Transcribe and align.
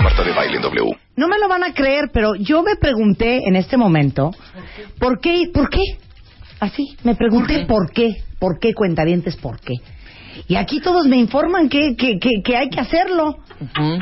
Marta 0.00 0.22
de 0.24 0.32
Baile 0.32 0.56
en 0.56 0.62
W. 0.62 0.96
No 1.16 1.28
me 1.28 1.38
lo 1.38 1.48
van 1.48 1.64
a 1.64 1.72
creer, 1.74 2.10
pero 2.12 2.34
yo 2.34 2.62
me 2.62 2.76
pregunté 2.76 3.40
en 3.46 3.56
este 3.56 3.76
momento, 3.76 4.30
¿por 4.98 5.20
qué? 5.20 5.50
¿Por 5.52 5.68
qué? 5.70 5.80
Así, 6.60 6.96
me 7.02 7.14
pregunté 7.14 7.66
por 7.66 7.90
qué, 7.92 8.16
por 8.38 8.58
qué, 8.60 8.72
cuentavientes, 8.74 9.36
por 9.36 9.60
qué. 9.60 9.74
Y 10.48 10.56
aquí 10.56 10.80
todos 10.80 11.06
me 11.06 11.16
informan 11.16 11.68
que, 11.68 11.94
que, 11.96 12.18
que, 12.18 12.30
que 12.44 12.56
hay 12.56 12.68
que 12.70 12.80
hacerlo, 12.80 13.36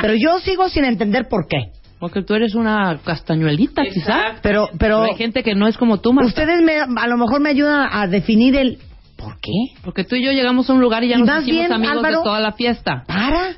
pero 0.00 0.14
yo 0.14 0.39
sigo 0.41 0.68
sin 0.68 0.85
entender 0.85 1.27
por 1.29 1.46
qué. 1.49 1.71
Porque 1.99 2.22
tú 2.22 2.35
eres 2.35 2.54
una 2.54 2.99
castañuelita, 3.04 3.82
quizá. 3.82 4.36
Pero, 4.43 4.68
pero 4.79 5.03
hay 5.03 5.17
gente 5.17 5.43
que 5.43 5.54
no 5.54 5.67
es 5.68 5.77
como 5.77 5.99
tú, 6.00 6.13
Marta. 6.13 6.29
ustedes 6.29 6.63
me, 6.63 6.77
a 6.79 7.07
lo 7.09 7.17
mejor 7.18 7.41
me 7.41 7.50
ayudan 7.50 7.89
a 7.93 8.07
definir 8.07 8.57
el 8.57 8.79
por 9.17 9.39
qué. 9.41 9.50
Porque 9.85 10.04
tú 10.04 10.17
y 10.17 10.25
yo 10.25 10.32
llegamos 10.32 10.71
a 10.71 10.72
un 10.72 10.81
lugar 10.81 11.04
y 11.04 11.09
ya 11.09 11.17
Y 11.17 11.22
nos 11.22 11.29
hicimos 11.43 11.45
bien, 11.61 11.72
amigos 11.72 11.96
Álvaro- 11.99 12.18
de 12.18 12.25
toda 12.25 12.41
la 12.41 12.53
fiesta. 12.53 13.04
Para. 13.07 13.54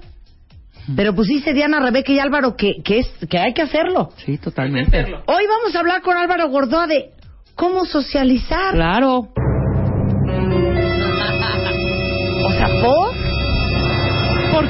Pero 0.97 1.15
pusiste 1.15 1.53
Diana, 1.53 1.81
Rebeca 1.81 2.13
y 2.13 2.19
Álvaro 2.19 2.57
que, 2.57 2.83
que, 2.85 2.99
es, 2.99 3.09
que 3.29 3.39
hay 3.39 3.55
que 3.55 3.63
hacerlo. 3.63 4.11
Sí, 4.25 4.39
totalmente. 4.39 4.99
Hoy 5.27 5.45
vamos 5.47 5.75
a 5.75 5.79
hablar 5.79 6.03
con 6.03 6.17
Álvaro 6.17 6.49
Gordoa 6.49 6.87
de 6.87 7.11
cómo 7.55 7.85
socializar. 7.85 8.75
Claro. 8.75 9.29
O 12.45 12.53
sea, 12.53 12.69
¿por? 12.83 13.02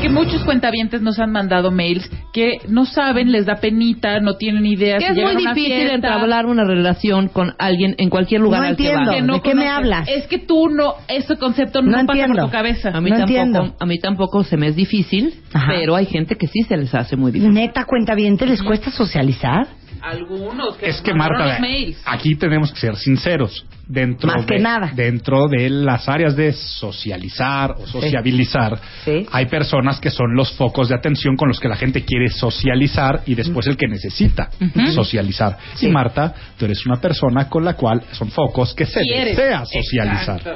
Porque 0.03 0.15
muchos 0.15 0.43
cuentavientes 0.43 1.01
nos 1.01 1.21
han 1.21 1.31
mandado 1.31 1.71
mails 1.71 2.11
que 2.33 2.55
no 2.67 2.87
saben, 2.87 3.31
les 3.31 3.47
da 3.47 3.61
penita, 3.61 4.19
no 4.19 4.35
tienen 4.35 4.67
idea. 4.67 4.99
Que 4.99 5.15
si 5.15 5.21
es 5.21 5.33
muy 5.33 5.37
difícil 5.47 5.65
fiesta. 5.77 5.95
entablar 5.95 6.47
una 6.47 6.65
relación 6.65 7.29
con 7.29 7.55
alguien 7.57 7.95
en 7.99 8.11
cualquier 8.11 8.41
lugar 8.41 8.63
No 8.63 8.67
al 8.69 8.77
que 8.77 8.83
entiendo. 8.89 9.11
va. 9.13 9.17
que 9.17 9.23
no 9.23 9.35
¿De 9.35 9.41
qué 9.43 9.55
me 9.55 9.69
hablas? 9.69 10.09
Es 10.09 10.27
que 10.27 10.39
tú 10.39 10.69
no, 10.69 10.95
ese 11.07 11.37
concepto 11.37 11.83
no, 11.83 11.93
No 11.93 12.05
pasa 12.07 12.19
entiendo. 12.19 12.35
por 12.43 12.51
tu 12.51 12.51
cabeza. 12.51 12.89
A 12.93 13.01
mí, 13.01 13.11
No 13.11 13.19
tampoco, 13.19 13.39
entiendo. 13.39 13.77
a 13.79 13.87
mí 13.87 13.99
tampoco 14.01 14.43
se 14.43 14.57
me 14.57 14.67
es 14.67 14.75
difícil, 14.75 15.35
Ajá. 15.53 15.67
pero 15.73 15.95
hay 15.95 16.07
gente 16.07 16.35
que 16.35 16.49
sí 16.49 16.63
se 16.63 16.77
les 16.77 16.93
hace 16.97 17.15
muy 17.15 17.31
difícil. 17.31 17.55
Neta, 17.55 17.85
cuentaviente, 17.85 18.45
¿les 18.45 18.61
cuesta 18.61 18.91
socializar? 18.91 19.69
Algunos 20.01 20.79
que 20.79 20.89
Es 20.89 21.01
que 21.01 21.15
Marta, 21.15 21.59
mails. 21.61 22.03
aquí 22.07 22.35
tenemos 22.35 22.73
que 22.73 22.81
ser 22.81 22.97
sinceros. 22.97 23.65
Dentro 23.93 24.33
Más 24.33 24.47
que 24.47 24.55
de, 24.55 24.61
nada. 24.61 24.91
Dentro 24.95 25.49
de 25.49 25.69
las 25.69 26.09
áreas 26.09 26.35
de 26.35 26.53
socializar 26.53 27.73
o 27.73 27.87
sociabilizar, 27.87 28.79
Sí. 29.05 29.27
hay 29.31 29.47
personas 29.47 30.01
que 30.01 30.09
son 30.09 30.35
los 30.35 30.51
focos 30.53 30.89
de 30.89 30.95
atención 30.95 31.37
con 31.37 31.49
los 31.49 31.61
que 31.61 31.69
la 31.69 31.77
gente 31.77 32.03
quiere 32.03 32.29
socializar 32.29 33.21
y 33.27 33.35
después 33.35 33.67
el 33.67 33.77
que 33.77 33.87
necesita 33.89 34.49
socializar. 34.95 35.59
Sí. 35.75 35.89
Y 35.89 35.91
Marta, 35.91 36.33
tú 36.59 36.65
eres 36.65 36.87
una 36.87 36.97
persona 37.01 37.49
con 37.51 37.65
la 37.67 37.75
cual 37.75 38.03
son 38.13 38.31
focos 38.31 38.75
que 38.75 38.87
se 38.87 39.03
Quieres. 39.03 39.37
desea 39.37 39.65
socializar. 39.67 40.37
Exacto. 40.39 40.51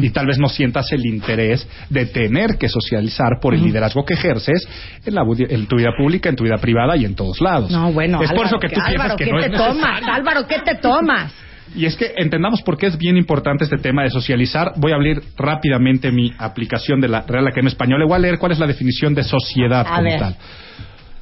Y 0.00 0.10
tal 0.10 0.26
vez 0.26 0.38
no 0.38 0.48
sientas 0.48 0.90
el 0.92 1.04
interés 1.04 1.66
de 1.90 2.06
tener 2.06 2.56
que 2.58 2.68
socializar 2.68 3.40
por 3.42 3.54
el 3.54 3.62
liderazgo 3.62 4.04
que 4.04 4.14
ejerces 4.14 4.66
en, 5.04 5.14
la, 5.16 5.22
en 5.36 5.66
tu 5.66 5.76
vida 5.76 5.90
pública, 5.98 6.28
en 6.28 6.36
tu 6.36 6.44
vida 6.44 6.56
privada 6.58 6.96
y 6.96 7.04
en 7.04 7.14
todos 7.16 7.40
lados. 7.40 7.70
No, 7.72 7.92
bueno. 7.92 8.22
es 8.22 8.28
por 8.30 8.46
Álvaro, 8.46 8.48
eso 8.48 8.58
que 8.60 8.68
tú 8.68 8.80
Álvaro, 8.80 8.94
piensas 8.94 9.16
que 9.16 9.24
¿qué 9.24 9.32
no 9.32 9.40
te 9.40 9.46
es 9.46 9.52
tomas? 9.52 10.02
Álvaro, 10.10 10.46
¿qué 10.46 10.58
te 10.60 10.74
tomas? 10.76 11.32
Y 11.74 11.86
es 11.86 11.96
que 11.96 12.12
entendamos 12.16 12.62
por 12.62 12.76
qué 12.76 12.86
es 12.86 12.98
bien 12.98 13.16
importante 13.16 13.64
este 13.64 13.78
tema 13.78 14.02
de 14.02 14.10
socializar. 14.10 14.72
Voy 14.76 14.92
a 14.92 14.96
abrir 14.96 15.22
rápidamente 15.36 16.10
mi 16.10 16.32
aplicación 16.38 17.00
de 17.00 17.08
la 17.08 17.22
Real 17.22 17.46
Academia 17.46 17.68
Española. 17.68 18.04
Voy 18.06 18.16
a 18.16 18.18
leer 18.18 18.38
cuál 18.38 18.52
es 18.52 18.58
la 18.58 18.66
definición 18.66 19.14
de 19.14 19.22
sociedad 19.22 19.86
A 19.86 19.96
como 19.96 20.02
ver. 20.02 20.18
tal. 20.18 20.36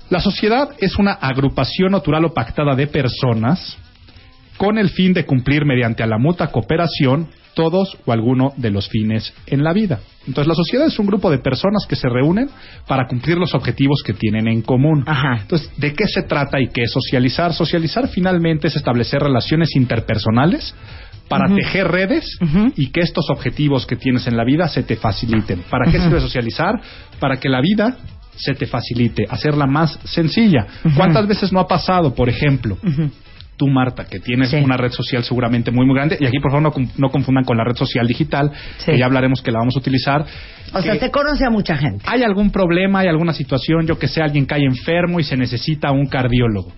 La 0.08 0.20
sociedad 0.20 0.70
es 0.78 0.97
una 0.97 1.12
agrupación 1.12 1.91
natural 1.92 2.24
o 2.24 2.33
pactada 2.33 2.74
de 2.74 2.86
personas 2.86 3.77
con 4.56 4.78
el 4.78 4.91
fin 4.91 5.12
de 5.12 5.27
cumplir 5.27 5.64
mediante 5.64 6.06
la 6.06 6.19
mutua 6.19 6.48
cooperación 6.48 7.28
todos 7.57 7.97
o 8.05 8.12
alguno 8.12 8.53
de 8.59 8.71
los 8.71 8.89
fines 8.89 9.33
en 9.47 9.65
la 9.65 9.73
vida. 9.73 9.99
Entonces 10.27 10.47
la 10.47 10.55
sociedad 10.55 10.86
es 10.86 10.98
un 10.98 11.07
grupo 11.07 11.30
de 11.30 11.39
personas 11.39 11.86
que 11.89 11.97
se 11.97 12.08
reúnen 12.08 12.51
para 12.86 13.07
cumplir 13.08 13.39
los 13.39 13.55
objetivos 13.55 14.03
que 14.05 14.13
tienen 14.13 14.47
en 14.47 14.61
común. 14.61 15.03
Ajá. 15.07 15.39
Entonces, 15.41 15.70
¿de 15.79 15.95
qué 15.95 16.07
se 16.07 16.23
trata 16.23 16.61
y 16.61 16.69
qué 16.69 16.83
es 16.83 16.92
socializar? 16.92 17.55
Socializar 17.55 18.08
finalmente 18.08 18.69
es 18.69 18.77
establecer 18.77 19.23
relaciones 19.23 19.75
interpersonales 19.75 20.75
para 21.29 21.53
tejer 21.53 21.89
redes 21.89 22.39
y 22.77 22.91
que 22.91 23.01
estos 23.01 23.30
objetivos 23.30 23.86
que 23.86 23.97
tienes 23.97 24.27
en 24.27 24.36
la 24.36 24.45
vida 24.45 24.69
se 24.69 24.83
te 24.83 24.97
faciliten. 24.97 25.64
¿Para 25.70 25.91
qué 25.91 25.98
sirve 25.98 26.20
socializar? 26.20 26.75
Para 27.19 27.39
que 27.39 27.48
la 27.48 27.61
vida 27.61 27.97
se 28.36 28.55
te 28.55 28.67
facilite, 28.67 29.25
hacerla 29.29 29.67
más 29.67 29.98
sencilla. 30.05 30.67
¿Cuántas 30.95 31.27
veces 31.27 31.53
no 31.53 31.61
ha 31.61 31.67
pasado, 31.67 32.14
por 32.14 32.29
ejemplo, 32.29 32.77
tú, 33.56 33.67
Marta, 33.68 34.05
que 34.05 34.20
tienes 34.20 34.50
Sí. 34.50 34.56
una 34.56 34.77
red 34.77 34.90
social 34.90 35.24
seguramente 35.24 35.70
muy, 35.70 35.86
muy 35.86 35.94
grande, 35.94 36.17
y 36.20 36.27
aquí 36.27 36.39
por 36.39 36.50
favor 36.52 36.62
no, 36.62 36.84
no 36.98 37.11
confundan 37.11 37.44
con 37.44 37.56
la 37.56 37.64
red 37.64 37.77
social 37.77 38.06
digital, 38.06 38.50
Sí. 38.78 38.92
que 38.92 38.98
ya 38.98 39.06
hablaremos 39.06 39.42
que 39.42 39.50
la 39.50 39.58
vamos 39.58 39.77
a 39.77 39.78
utilizar. 39.78 40.24
O 40.72 40.83
sea, 40.83 40.96
se 40.98 41.11
conoce 41.11 41.44
a 41.46 41.50
mucha 41.50 41.77
gente. 41.77 42.05
hay 42.06 42.22
algún 42.22 42.50
problema, 42.50 43.00
hay 43.00 43.08
alguna 43.08 43.33
situación, 43.33 43.86
yo 43.86 43.98
que 43.98 44.08
sé, 44.08 44.20
alguien 44.22 44.44
cae 44.46 44.64
enfermo 44.64 45.20
y 45.20 45.24
se 45.24 45.36
necesita 45.36 45.90
un 45.92 46.06
cardiólogo. 46.06 46.72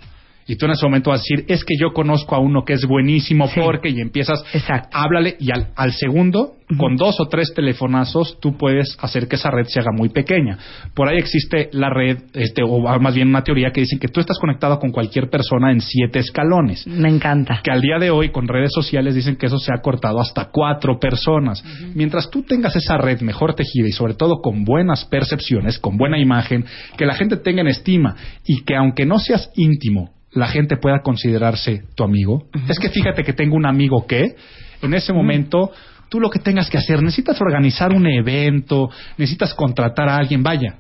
Y 0.48 0.56
tú 0.56 0.64
en 0.64 0.72
ese 0.72 0.86
momento 0.86 1.10
vas 1.10 1.20
a 1.20 1.22
decir, 1.28 1.44
es 1.47 1.62
que 1.62 1.75
yo 1.78 1.92
conozco 1.92 2.34
a 2.34 2.38
uno 2.41 2.64
que 2.64 2.72
es 2.72 2.86
buenísimo 2.86 3.47
Sí. 3.48 3.60
porque, 3.62 3.91
y 3.91 4.00
empiezas, 4.00 4.42
Exacto. 4.54 4.88
háblale, 4.92 5.36
y 5.38 5.50
al, 5.53 5.69
al 5.76 5.92
segundo, 5.92 6.54
con 6.78 6.97
dos 6.97 7.19
o 7.20 7.28
tres 7.28 7.53
telefonazos, 7.54 8.38
tú 8.41 8.56
puedes 8.58 8.97
hacer 9.00 9.26
que 9.28 9.37
esa 9.37 9.50
red 9.50 9.66
se 9.66 9.81
haga 9.81 9.91
muy 9.97 10.08
pequeña. 10.10 10.58
Por 10.94 11.08
ahí 11.08 11.16
existe 11.19 11.69
la 11.72 11.88
red, 11.91 12.19
este, 12.34 12.62
o 12.62 12.78
más 12.98 13.14
bien 13.14 13.28
una 13.28 13.42
teoría 13.44 13.70
que 13.72 13.81
dice 13.82 13.98
que 13.98 14.08
tú 14.08 14.20
estás 14.20 14.38
conectado 14.38 14.78
con 14.78 14.91
cualquier 14.91 15.31
persona 15.31 15.70
en 15.72 15.81
siete 15.81 16.19
escalones 16.19 16.87
Me 16.87 17.08
encanta. 17.08 17.60
que 17.62 17.70
al 17.70 17.81
día 17.81 17.98
de 17.98 18.10
hoy 18.10 18.31
con 18.31 18.48
redes 18.48 18.70
sociales 18.75 19.14
dicen 19.14 19.37
que 19.37 19.47
eso 19.47 19.58
se 19.58 19.72
ha 19.72 19.81
cortado 19.82 20.20
hasta 20.20 20.50
cuatro 20.50 20.98
personas. 20.98 21.62
Mientras 21.94 22.31
tú 22.31 22.42
tengas 22.42 22.75
esa 22.76 22.97
red 22.98 23.20
mejor 23.22 23.54
tejida 23.54 23.87
y 23.88 23.92
sobre 23.92 24.14
todo 24.14 24.41
con 24.42 24.64
buenas 24.64 25.04
percepciones, 25.06 25.78
con 25.78 25.97
buena 25.97 26.19
imagen, 26.19 26.64
que 26.97 27.06
la 27.06 27.14
gente 27.14 27.37
tenga 27.38 27.60
en 27.62 27.69
estima 27.69 28.14
y 28.47 28.62
que 28.64 28.76
aunque 28.76 29.06
no 29.06 29.19
seas 29.19 29.50
íntimo, 29.56 30.10
la 30.32 30.48
gente 30.48 30.76
pueda 30.76 31.00
considerarse 31.02 31.84
tu 31.94 32.04
amigo. 32.04 32.46
Es 32.68 32.78
que 32.78 32.90
fíjate 32.90 33.24
que 33.24 33.32
tengo 33.32 33.56
un 33.56 33.66
amigo 33.66 34.06
que 34.06 34.34
en 34.82 34.94
ese 34.94 35.12
momento 35.12 35.72
tú 36.08 36.20
lo 36.20 36.30
que 36.30 36.38
tengas 36.38 36.70
que 36.70 36.78
hacer, 36.78 37.02
necesitas 37.02 37.40
organizar 37.40 37.92
un 37.92 38.06
evento, 38.06 38.90
necesitas 39.16 39.54
contratar 39.54 40.08
a 40.08 40.16
alguien, 40.16 40.42
vaya. 40.42 40.76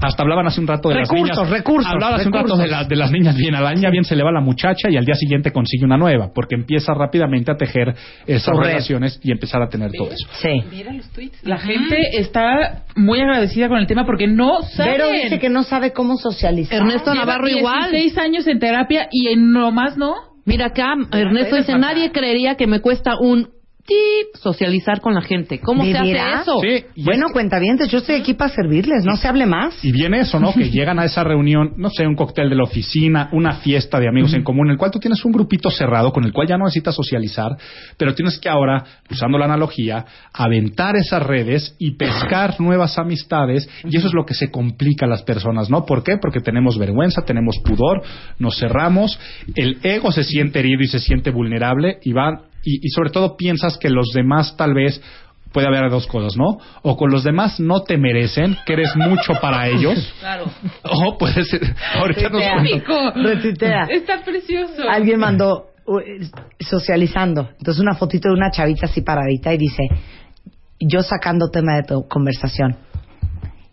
Hasta 0.00 0.22
hablaban 0.22 0.46
hace 0.46 0.60
un 0.60 0.66
rato 0.66 0.88
de 0.88 0.96
Recursos, 0.96 1.28
las 1.28 1.38
niñas. 1.38 1.50
recursos, 1.58 1.92
Hablaban 1.92 2.20
hace 2.20 2.28
un 2.28 2.34
rato 2.34 2.56
de, 2.56 2.68
la- 2.68 2.84
de 2.84 2.96
las 2.96 3.10
niñas 3.10 3.36
bien. 3.36 3.54
A 3.54 3.60
la 3.60 3.72
niña 3.72 3.90
bien 3.90 4.04
se 4.04 4.16
le 4.16 4.22
va 4.22 4.32
la 4.32 4.40
muchacha 4.40 4.90
y 4.90 4.96
al 4.96 5.04
día 5.04 5.14
siguiente 5.14 5.52
consigue 5.52 5.84
una 5.84 5.96
nueva, 5.96 6.30
porque 6.34 6.54
empieza 6.54 6.92
rápidamente 6.94 7.50
a 7.52 7.56
tejer 7.56 7.94
esas 8.26 8.56
relaciones 8.56 9.20
y 9.22 9.30
empezar 9.32 9.62
a 9.62 9.68
tener 9.68 9.90
todo 9.92 10.08
eso. 10.10 10.26
Sí. 10.40 10.62
Mira 10.70 10.92
los 10.92 11.08
tweets. 11.10 11.44
La 11.44 11.58
gente 11.58 12.18
está 12.18 12.84
muy 12.96 13.20
agradecida 13.20 13.68
con 13.68 13.78
el 13.78 13.86
tema 13.86 14.04
porque 14.04 14.26
no 14.26 14.62
saben. 14.62 14.94
Pero 14.94 15.10
dice 15.10 15.38
que 15.38 15.48
no 15.48 15.62
sabe 15.62 15.92
cómo 15.92 16.16
socializar. 16.16 16.78
Ernesto 16.78 17.12
Lleva 17.12 17.24
Navarro 17.26 17.48
igual. 17.48 17.90
16 17.90 18.18
años 18.18 18.46
en 18.46 18.58
terapia 18.58 19.08
y 19.10 19.28
en 19.28 19.52
nomás 19.52 19.96
no. 19.96 20.14
Mira 20.46 20.66
acá, 20.66 20.92
Ernesto 21.12 21.56
dice, 21.56 21.78
nadie 21.78 22.12
creería 22.12 22.56
que 22.56 22.66
me 22.66 22.80
cuesta 22.80 23.14
un 23.18 23.48
tip 23.86 24.36
socializar 24.40 25.00
con 25.00 25.14
la 25.14 25.22
gente. 25.22 25.60
¿Cómo 25.60 25.84
¿De 25.84 25.92
se 25.92 25.98
hace 25.98 26.40
eso? 26.42 26.58
Sí, 26.60 26.84
y 26.96 27.04
Bueno, 27.04 27.26
es 27.26 27.28
que- 27.28 27.32
cuentavientes, 27.34 27.88
yo 27.90 27.98
estoy 27.98 28.16
aquí 28.16 28.34
para 28.34 28.50
servirles, 28.54 29.04
no 29.04 29.16
se 29.16 29.28
hable 29.28 29.46
más. 29.46 29.84
Y 29.84 29.92
viene 29.92 30.20
eso, 30.20 30.40
¿no? 30.40 30.52
Que 30.52 30.70
llegan 30.70 30.98
a 30.98 31.04
esa 31.04 31.22
reunión, 31.24 31.74
no 31.76 31.90
sé, 31.90 32.06
un 32.06 32.14
cóctel 32.14 32.48
de 32.48 32.56
la 32.56 32.64
oficina, 32.64 33.28
una 33.32 33.54
fiesta 33.56 34.00
de 34.00 34.08
amigos 34.08 34.32
en 34.34 34.42
común, 34.42 34.68
en 34.68 34.72
el 34.72 34.78
cual 34.78 34.90
tú 34.90 34.98
tienes 34.98 35.24
un 35.24 35.32
grupito 35.32 35.70
cerrado 35.70 36.12
con 36.12 36.24
el 36.24 36.32
cual 36.32 36.48
ya 36.48 36.56
no 36.56 36.64
necesitas 36.64 36.94
socializar, 36.94 37.52
pero 37.96 38.14
tienes 38.14 38.38
que 38.38 38.48
ahora, 38.48 38.84
usando 39.10 39.38
la 39.38 39.44
analogía, 39.44 40.04
aventar 40.32 40.96
esas 40.96 41.22
redes 41.22 41.76
y 41.78 41.92
pescar 41.96 42.60
nuevas 42.60 42.98
amistades, 42.98 43.68
y 43.84 43.96
eso 43.96 44.08
es 44.08 44.14
lo 44.14 44.24
que 44.24 44.34
se 44.34 44.50
complica 44.50 45.06
a 45.06 45.08
las 45.08 45.22
personas, 45.22 45.70
¿no? 45.70 45.84
¿Por 45.84 46.02
qué? 46.02 46.16
Porque 46.20 46.40
tenemos 46.40 46.78
vergüenza, 46.78 47.22
tenemos 47.22 47.58
pudor, 47.58 48.02
nos 48.38 48.58
cerramos, 48.58 49.18
el 49.54 49.78
ego 49.82 50.10
se 50.12 50.24
siente 50.24 50.60
herido 50.60 50.82
y 50.82 50.86
se 50.86 50.98
siente 50.98 51.30
vulnerable, 51.30 51.98
y 52.02 52.12
van, 52.12 52.40
y, 52.64 52.86
y 52.86 52.90
sobre 52.90 53.10
todo 53.10 53.36
piensas 53.36 53.78
que 53.78 53.90
los 53.90 54.10
demás 54.12 54.56
tal 54.56 54.74
vez 54.74 55.00
puede 55.54 55.68
haber 55.68 55.88
dos 55.88 56.06
cosas, 56.06 56.36
¿no? 56.36 56.58
O 56.82 56.96
con 56.96 57.10
los 57.10 57.22
demás 57.24 57.60
no 57.60 57.82
te 57.82 57.96
merecen, 57.96 58.58
que 58.66 58.74
eres 58.74 58.94
mucho 58.96 59.34
para 59.40 59.68
ellos. 59.70 60.12
Claro. 60.18 60.46
O 60.82 61.16
puede 61.16 61.44
ser. 61.44 61.62
Ahorita 61.94 62.28
nos 62.28 62.42
Retuitea. 62.42 63.12
Retuitea. 63.14 63.82
Está 63.88 64.22
precioso. 64.22 64.82
Alguien 64.90 65.20
mandó 65.20 65.68
uh, 65.86 66.00
socializando. 66.58 67.48
Entonces 67.58 67.80
una 67.80 67.94
fotito 67.94 68.28
de 68.28 68.34
una 68.34 68.50
chavita 68.50 68.86
así 68.86 69.00
paradita 69.00 69.54
y 69.54 69.58
dice, 69.58 69.84
yo 70.80 71.02
sacando 71.02 71.48
tema 71.50 71.76
de 71.76 71.84
tu 71.84 72.08
conversación. 72.08 72.76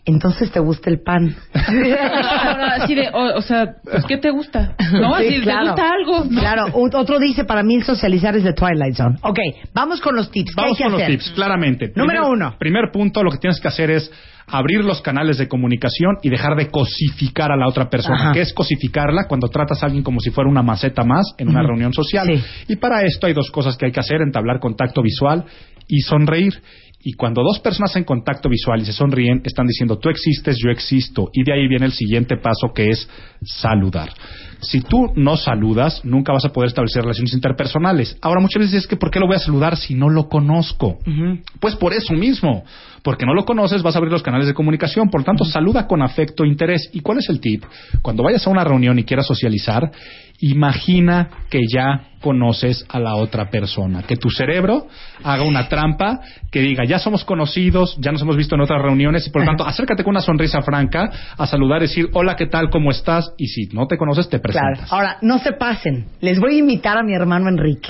Entonces 0.06 0.51
te 0.51 0.59
gusta 0.59 0.89
el 0.89 1.01
pan. 1.01 1.36
Ahora, 1.53 2.75
así 2.81 2.95
de, 2.95 3.09
o, 3.13 3.38
o 3.38 3.42
sea, 3.42 3.75
pues, 3.83 4.06
¿qué 4.06 4.18
te 4.18 4.31
gusta? 4.31 4.75
¿No? 4.94 5.18
Sí, 5.18 5.27
Así, 5.27 5.45
¿te 5.45 5.59
gusta 5.62 5.89
algo? 5.92 6.25
¿no? 6.30 6.39
Claro, 6.39 6.65
otro 6.74 7.19
dice, 7.19 7.45
para 7.45 7.62
mí 7.63 7.75
el 7.75 7.83
socializar 7.83 8.36
es 8.36 8.44
de 8.44 8.53
Twilight 8.53 8.95
Zone. 8.95 9.18
Ok, 9.21 9.39
vamos 9.74 10.01
con 10.01 10.15
los 10.15 10.31
tips. 10.31 10.56
¿Qué 10.56 10.62
Vamos 10.62 10.77
que 10.77 10.83
con 10.83 10.94
los 10.94 11.06
tips, 11.06 11.31
claramente. 11.31 11.92
Número 11.95 12.21
Primer- 12.21 12.33
uno. 12.33 12.56
Primer 12.57 12.92
punto, 12.92 13.24
lo 13.24 13.31
que 13.31 13.38
tienes 13.38 13.59
que 13.59 13.68
hacer 13.68 13.92
es 13.92 14.12
abrir 14.48 14.83
los 14.83 15.01
canales 15.01 15.38
de 15.38 15.48
comunicación 15.48 16.18
y 16.24 16.30
dejar 16.30 16.56
de 16.57 16.69
cosificar 16.69 17.51
a 17.51 17.56
la 17.56 17.68
otra 17.68 17.89
persona. 17.89 18.15
Ajá. 18.15 18.31
¿Qué 18.33 18.42
es 18.42 18.53
cosificarla? 18.53 19.27
Cuando 19.27 19.48
tratas 19.50 19.81
a 19.83 19.86
alguien 19.86 20.03
como 20.03 20.19
si 20.19 20.31
fuera 20.31 20.50
una 20.50 20.63
maceta 20.63 21.03
más 21.03 21.25
en 21.38 21.48
una 21.50 21.62
reunión 21.62 21.94
social. 21.94 22.27
Sí. 22.27 22.44
Y 22.69 22.75
para 22.77 23.03
esto 23.03 23.27
hay 23.27 23.33
dos 23.33 23.50
cosas 23.51 23.77
que 23.77 23.86
hay 23.86 23.92
que 23.92 24.00
hacer, 24.00 24.21
entablar 24.21 24.59
contacto 24.59 25.01
visual 25.03 25.45
y 25.88 26.01
sonreír. 26.01 26.53
Y 27.03 27.13
cuando 27.13 27.42
dos 27.42 27.59
personas 27.59 27.95
en 27.95 28.03
contacto 28.03 28.48
visual 28.50 28.81
y 28.81 28.86
se 28.86 28.94
sonríen, 28.94 29.42
están 29.44 29.65
diciendo 29.68 29.98
tú 29.98 30.09
existes, 30.09 30.57
yo 30.63 30.69
existo. 30.69 31.30
Y 31.33 31.44
de 31.44 31.53
ahí 31.53 31.68
viene 31.68 31.86
el 31.86 31.94
siguiente 31.94 32.38
paso 32.38 32.71
que 32.74 32.89
es 32.89 33.07
saludar. 33.44 34.09
Si 34.62 34.81
tú 34.81 35.12
no 35.16 35.38
saludas, 35.38 36.06
nunca 36.06 36.31
vas 36.31 36.46
a 36.46 36.50
poder 36.50 36.68
establecer 36.68 37.02
relaciones 37.02 37.34
interpersonales. 37.34 38.18
Ahora, 38.22 38.42
muchas 38.42 38.62
veces 38.62 38.84
es 38.84 38.88
que 38.88 38.96
¿por 38.96 39.10
qué 39.10 39.19
lo 39.19 39.28
voy 39.28 39.36
a 39.36 39.40
saludar 39.40 39.75
si 39.75 39.96
no 39.96 40.10
lo 40.10 40.30
conozco? 40.30 41.00
Pues 41.60 41.75
por 41.75 41.94
eso 41.94 42.13
mismo. 42.13 42.63
Porque 43.04 43.25
no 43.25 43.34
lo 43.34 43.46
conoces, 43.46 43.81
vas 43.81 43.96
a 43.96 43.98
abrir 43.98 44.12
los 44.12 44.22
canales 44.22 44.48
de 44.48 44.54
comunicación. 44.54 45.10
Por 45.10 45.22
lo 45.22 45.25
tanto, 45.25 45.44
saluda 45.44 45.88
con 45.88 46.04
afecto 46.04 46.44
e 46.44 46.48
interés. 46.48 46.90
¿Y 46.94 47.00
cuál 47.00 47.18
es 47.18 47.30
el 47.30 47.40
tip? 47.40 47.63
Cuando 48.02 48.24
vayas 48.24 48.46
a 48.46 48.52
una 48.52 48.63
reunión 48.63 49.00
y 49.00 49.04
quieras 49.04 49.25
socializar, 49.25 49.92
imagina 50.40 51.30
que 51.50 51.62
ya 51.72 52.10
conoces 52.22 52.86
a 52.90 53.00
la 53.00 53.16
otra 53.16 53.50
persona. 53.50 54.04
Que 54.04 54.16
tu 54.16 54.30
cerebro 54.30 54.88
haga 55.24 55.44
una 55.44 55.68
trampa 55.68 56.19
que 56.52 56.60
diga, 56.60 56.84
ya 56.86 57.00
somos 57.00 57.25
conocidos, 57.25 57.98
ya 58.00 58.12
nos 58.12 58.22
hemos 58.22 58.38
visto 58.38 58.56
en 58.56 58.62
otras 58.62 58.81
reuniones 58.81 59.25
y 59.25 59.31
por 59.31 59.42
lo 59.42 59.48
tanto, 59.48 59.66
acércate 59.66 60.04
con 60.04 60.12
una 60.12 60.22
sonrisa 60.22 60.62
franca 60.62 61.10
a 61.38 61.48
saludar, 61.48 61.81
decir, 61.81 62.10
hola, 62.13 62.36
¿qué 62.36 62.46
tal? 62.46 62.69
¿Cómo 62.69 62.92
estás? 62.92 63.34
Y 63.38 63.48
si 63.48 63.66
no 63.74 63.88
te 63.88 63.98
conoces, 63.98 64.30
te 64.30 64.40
presentas. 64.40 64.50
Claro. 64.51 64.81
Ahora, 64.89 65.18
no 65.21 65.39
se 65.39 65.53
pasen. 65.53 66.06
Les 66.19 66.39
voy 66.39 66.56
a 66.56 66.59
invitar 66.59 66.98
a 66.98 67.03
mi 67.03 67.13
hermano 67.13 67.50
Enrique. 67.50 67.89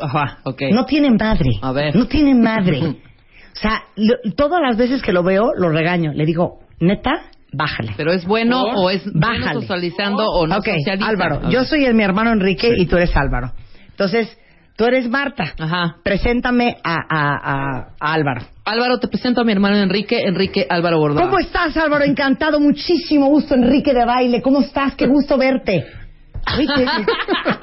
Ajá, 0.00 0.38
ok. 0.44 0.62
No 0.72 0.84
tiene 0.86 1.10
madre. 1.10 1.50
A 1.62 1.72
ver. 1.72 1.94
No 1.96 2.06
tiene 2.06 2.34
madre. 2.34 2.80
o 2.82 3.56
sea, 3.60 3.82
lo- 3.96 4.32
todas 4.36 4.60
las 4.62 4.76
veces 4.76 5.02
que 5.02 5.12
lo 5.12 5.22
veo, 5.22 5.52
lo 5.56 5.70
regaño. 5.70 6.12
Le 6.12 6.24
digo, 6.24 6.60
neta, 6.80 7.22
bájale. 7.52 7.92
Pero 7.96 8.12
es 8.12 8.24
bueno 8.26 8.62
o 8.62 8.90
es 8.90 9.04
bueno 9.04 9.20
Bájale. 9.26 9.60
socializando 9.60 10.24
o 10.24 10.46
no 10.46 10.56
ok, 10.58 10.68
socializa. 10.78 11.08
Álvaro, 11.08 11.50
yo 11.50 11.64
soy 11.64 11.84
el, 11.84 11.94
mi 11.94 12.04
hermano 12.04 12.32
Enrique 12.32 12.70
y 12.76 12.86
tú 12.86 12.96
eres 12.96 13.16
Álvaro. 13.16 13.52
Entonces, 13.90 14.38
tú 14.78 14.84
eres 14.86 15.08
Marta. 15.10 15.52
Ajá. 15.58 15.96
Preséntame 16.04 16.76
a, 16.84 16.94
a- 16.94 17.36
a- 17.36 17.88
a 18.00 18.12
Álvaro. 18.14 18.42
Álvaro, 18.64 18.98
te 19.00 19.08
presento 19.08 19.40
a 19.40 19.44
mi 19.44 19.50
hermano 19.52 19.76
Enrique, 19.76 20.16
Enrique 20.24 20.66
Álvaro 20.70 20.98
Bordoa. 20.98 21.22
¿Cómo 21.22 21.38
estás, 21.40 21.76
Álvaro? 21.76 22.04
Encantado, 22.04 22.60
muchísimo 22.60 23.26
gusto, 23.26 23.54
Enrique 23.56 23.92
de 23.92 24.04
Baile. 24.04 24.40
¿Cómo 24.40 24.60
estás? 24.60 24.94
Qué 24.94 25.06
gusto 25.08 25.36
verte. 25.36 25.84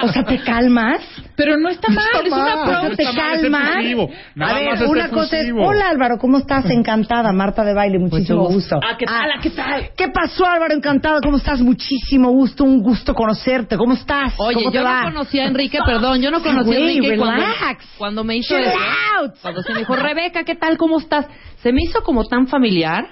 O 0.02 0.08
sea, 0.10 0.24
¿te 0.24 0.40
calmas? 0.44 1.02
Pero 1.36 1.58
no 1.58 1.70
está 1.70 1.90
mal, 1.90 2.06
es 2.26 2.32
una. 2.32 2.64
O 2.64 2.66
sea. 2.66 2.96
¿te 2.96 3.04
está 3.04 3.14
calmas? 3.16 3.70
A 4.40 4.54
ver, 4.54 4.88
una 4.88 5.10
cosa 5.10 5.40
es, 5.40 5.52
hola 5.52 5.90
Álvaro, 5.90 6.18
¿cómo 6.20 6.38
estás? 6.38 6.70
Encantada, 6.70 7.32
Marta 7.34 7.64
de 7.64 7.74
Baile, 7.74 8.00
muchísimo 8.00 8.44
Mucho 8.44 8.54
gusto. 8.54 8.80
Ah, 8.82 8.96
¿qué 8.98 9.06
tal? 9.06 9.30
Ah, 9.36 9.40
¿qué 9.42 9.50
tal? 9.50 9.90
¿Qué 9.98 10.08
pasó, 10.10 10.46
Álvaro? 10.46 10.74
Encantado, 10.74 11.20
¿cómo 11.22 11.38
estás? 11.38 11.62
Muchísimo 11.62 12.32
gusto, 12.32 12.64
un 12.64 12.82
gusto 12.82 13.14
conocerte. 13.14 13.78
¿Cómo 13.78 13.94
estás? 13.94 14.34
Oye, 14.38 14.56
¿Cómo 14.56 14.72
te 14.72 14.78
yo 14.78 14.84
va? 14.84 15.02
no 15.04 15.12
conocía 15.14 15.44
a 15.44 15.48
Enrique, 15.48 15.80
perdón, 15.86 16.22
yo 16.22 16.32
no 16.32 16.42
conocía 16.42 16.76
a 16.78 16.82
Enrique 16.82 17.18
cuando, 17.18 17.44
relax. 17.46 17.86
cuando 17.98 18.24
me 18.24 18.38
hizo 18.38 18.56
Chill 18.56 18.66
eso. 18.66 18.78
out. 19.20 19.34
Cuando 19.42 19.62
se 19.64 19.74
me 19.74 19.80
dijo, 19.80 19.96
Rebeca, 19.96 20.44
¿qué 20.44 20.56
tal? 20.56 20.78
¿Cómo 20.78 21.00
estás? 21.00 21.28
Se 21.62 21.72
me 21.72 21.82
hizo 21.84 22.02
como 22.04 22.26
tan 22.26 22.48
familiar 22.48 23.06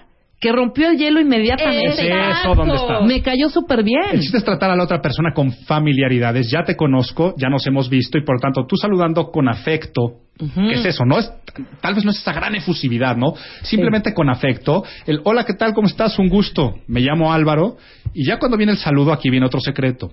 que 0.43 0.51
rompió 0.51 0.89
el 0.89 0.97
hielo 0.97 1.21
inmediatamente. 1.21 1.87
Es 1.87 2.37
eso 2.39 2.53
donde 2.53 2.75
está. 2.75 2.99
Me 2.99 3.21
cayó 3.21 3.47
súper 3.49 3.79
El 3.79 3.85
bien. 3.85 4.19
chiste 4.19 4.37
es 4.37 4.43
tratar 4.43 4.69
a 4.71 4.75
la 4.75 4.83
otra 4.83 5.01
persona 5.01 5.31
con 5.33 5.53
familiaridades. 5.53 6.51
Ya 6.51 6.65
te 6.65 6.75
conozco, 6.75 7.33
ya 7.37 7.47
nos 7.47 7.65
hemos 7.65 7.89
visto 7.89 8.17
y 8.17 8.25
por 8.25 8.35
lo 8.35 8.41
tanto 8.41 8.65
tú 8.67 8.75
saludando 8.75 9.31
con 9.31 9.47
afecto. 9.47 10.17
¿Qué 10.37 10.73
es 10.73 10.85
eso? 10.85 11.05
No 11.05 11.19
es, 11.19 11.31
tal 11.79 11.93
vez 11.95 12.03
no 12.03 12.11
es 12.11 12.17
esa 12.17 12.33
gran 12.33 12.55
efusividad, 12.55 13.15
¿no? 13.15 13.35
Simplemente 13.61 14.13
con 14.13 14.29
afecto. 14.29 14.83
El 15.05 15.21
hola, 15.23 15.45
¿qué 15.45 15.53
tal? 15.53 15.73
¿Cómo 15.73 15.87
estás? 15.87 16.19
Un 16.19 16.27
gusto. 16.27 16.75
Me 16.87 16.99
llamo 16.99 17.31
Álvaro. 17.31 17.77
Y 18.13 18.25
ya 18.25 18.37
cuando 18.37 18.57
viene 18.57 18.73
el 18.73 18.77
saludo, 18.79 19.13
aquí 19.13 19.29
viene 19.29 19.45
otro 19.45 19.61
secreto. 19.61 20.11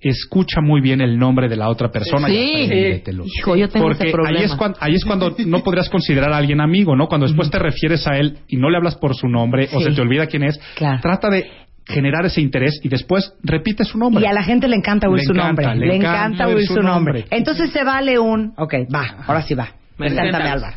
Escucha 0.00 0.60
muy 0.62 0.80
bien 0.80 1.00
el 1.02 1.18
nombre 1.18 1.48
de 1.48 1.56
la 1.56 1.68
otra 1.68 1.90
persona 1.90 2.30
y 2.30 2.32
Sí. 2.32 2.64
apréndetelo. 2.64 3.24
Hijo, 3.26 3.56
yo 3.56 3.68
tengo 3.68 3.86
Porque 3.86 4.04
ese 4.04 4.12
problema. 4.12 4.38
ahí 4.38 4.44
es, 4.46 4.54
cuando, 4.54 4.78
ahí 4.80 4.94
es 4.94 5.04
cuando 5.04 5.36
no 5.46 5.62
podrías 5.62 5.90
considerar 5.90 6.32
a 6.32 6.38
alguien 6.38 6.60
amigo, 6.60 6.96
¿no? 6.96 7.06
Cuando 7.06 7.26
después 7.26 7.50
te 7.50 7.58
refieres 7.58 8.06
a 8.06 8.16
él 8.16 8.38
y 8.48 8.56
no 8.56 8.70
le 8.70 8.78
hablas 8.78 8.96
por 8.96 9.14
su 9.14 9.28
nombre 9.28 9.68
o 9.74 9.80
se 9.80 9.90
te 9.90 10.00
olvida 10.00 10.26
quién 10.26 10.44
es, 10.44 10.58
Claro. 10.76 11.00
trata 11.02 11.28
de 11.28 11.50
generar 11.86 12.24
ese 12.24 12.40
interés 12.40 12.80
y 12.82 12.88
después 12.88 13.34
repite 13.42 13.84
su 13.84 13.98
nombre. 13.98 14.22
Y 14.24 14.26
a 14.26 14.32
la 14.32 14.42
gente 14.42 14.68
le 14.68 14.76
encanta 14.76 15.08
oír 15.08 15.18
Le 15.18 15.24
su 15.24 15.32
encanta, 15.32 15.62
nombre. 15.62 15.80
le 15.80 15.86
Le 15.86 15.96
encanta 15.96 16.26
encanta 16.26 16.46
oír 16.48 16.66
su 16.66 16.74
nombre. 16.80 17.20
nombre. 17.20 17.24
Entonces 17.36 17.70
se 17.70 17.84
vale 17.84 18.18
un... 18.18 18.54
Ok, 18.56 18.74
va, 18.94 19.24
ahora 19.26 19.42
sí 19.42 19.54
va. 19.54 19.68
Me 19.98 20.06
Preséntame. 20.06 20.48
Álvaro. 20.48 20.76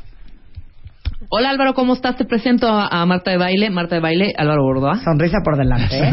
Hola 1.29 1.49
Álvaro, 1.49 1.73
¿cómo 1.73 1.93
estás? 1.93 2.17
Te 2.17 2.25
presento 2.25 2.67
a, 2.67 2.87
a 2.87 3.05
Marta 3.05 3.31
de 3.31 3.37
Baile, 3.37 3.69
Marta 3.69 3.95
de 3.95 4.01
Baile, 4.01 4.33
Álvaro 4.37 4.63
Bordoa. 4.63 4.97
Sonrisa 4.97 5.37
por 5.43 5.57
delante, 5.57 5.97
¿eh? 5.97 6.11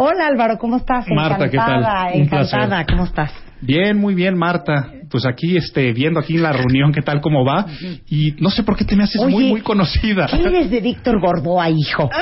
Hola, 0.00 0.28
Álvaro, 0.28 0.58
¿cómo 0.58 0.76
estás? 0.76 1.06
Marta, 1.08 1.50
¿qué 1.50 1.56
tal? 1.56 1.80
Encantada, 1.80 2.10
encantada. 2.12 2.84
¿Cómo 2.86 3.04
estás? 3.04 3.32
Bien, 3.60 3.96
muy 3.98 4.14
bien, 4.14 4.38
Marta. 4.38 4.92
Pues 5.10 5.26
aquí, 5.26 5.56
este, 5.56 5.92
viendo 5.92 6.20
aquí 6.20 6.36
la 6.38 6.52
reunión, 6.52 6.92
qué 6.92 7.00
tal, 7.02 7.20
cómo 7.20 7.44
va. 7.44 7.66
Y 8.08 8.32
no 8.38 8.50
sé 8.50 8.62
por 8.62 8.76
qué 8.76 8.84
te 8.84 8.94
me 8.94 9.02
haces 9.04 9.20
Oye, 9.20 9.32
muy, 9.34 9.44
muy 9.46 9.60
conocida. 9.62 10.26
¿Qué 10.30 10.40
eres 10.40 10.70
de 10.70 10.80
Víctor 10.80 11.18
Gordoa, 11.20 11.68
hijo? 11.70 12.08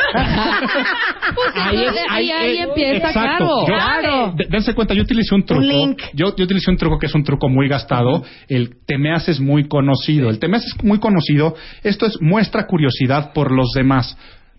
Ahí, 1.57 1.85
ahí, 2.11 2.31
ahí 2.31 2.59
empieza, 2.59 3.09
Exacto. 3.09 3.65
claro. 3.67 3.67
Yo- 3.67 3.75
Claro. 3.75 4.33
de- 4.37 4.47
dense 4.49 4.73
cuenta, 4.75 4.95
yo 4.95 5.03
utilicé 5.03 5.35
un 5.35 5.45
truco. 5.45 5.63
link. 5.63 6.01
Yo, 6.15 6.35
yo 6.37 6.45
utilicé 6.45 6.71
un 6.71 6.77
truco 6.77 6.99
que 6.99 7.07
es 7.07 7.15
un 7.15 7.25
truco 7.25 7.49
muy 7.49 7.69
gastado. 7.69 8.23
El 8.49 8.77
te 8.87 8.97
me 8.97 9.13
haces 9.13 9.41
muy 9.41 9.67
conocido. 9.69 10.31
El 10.31 10.39
te 10.39 10.47
me 10.49 10.59
haces 10.59 10.73
muy 10.85 10.99
conocido. 11.01 11.55
Esto 11.83 12.07
es 12.07 12.17
muestra 12.23 12.67
curiosidad 12.67 13.33
por 13.33 13.51
los 13.53 13.73
demás. 13.75 14.17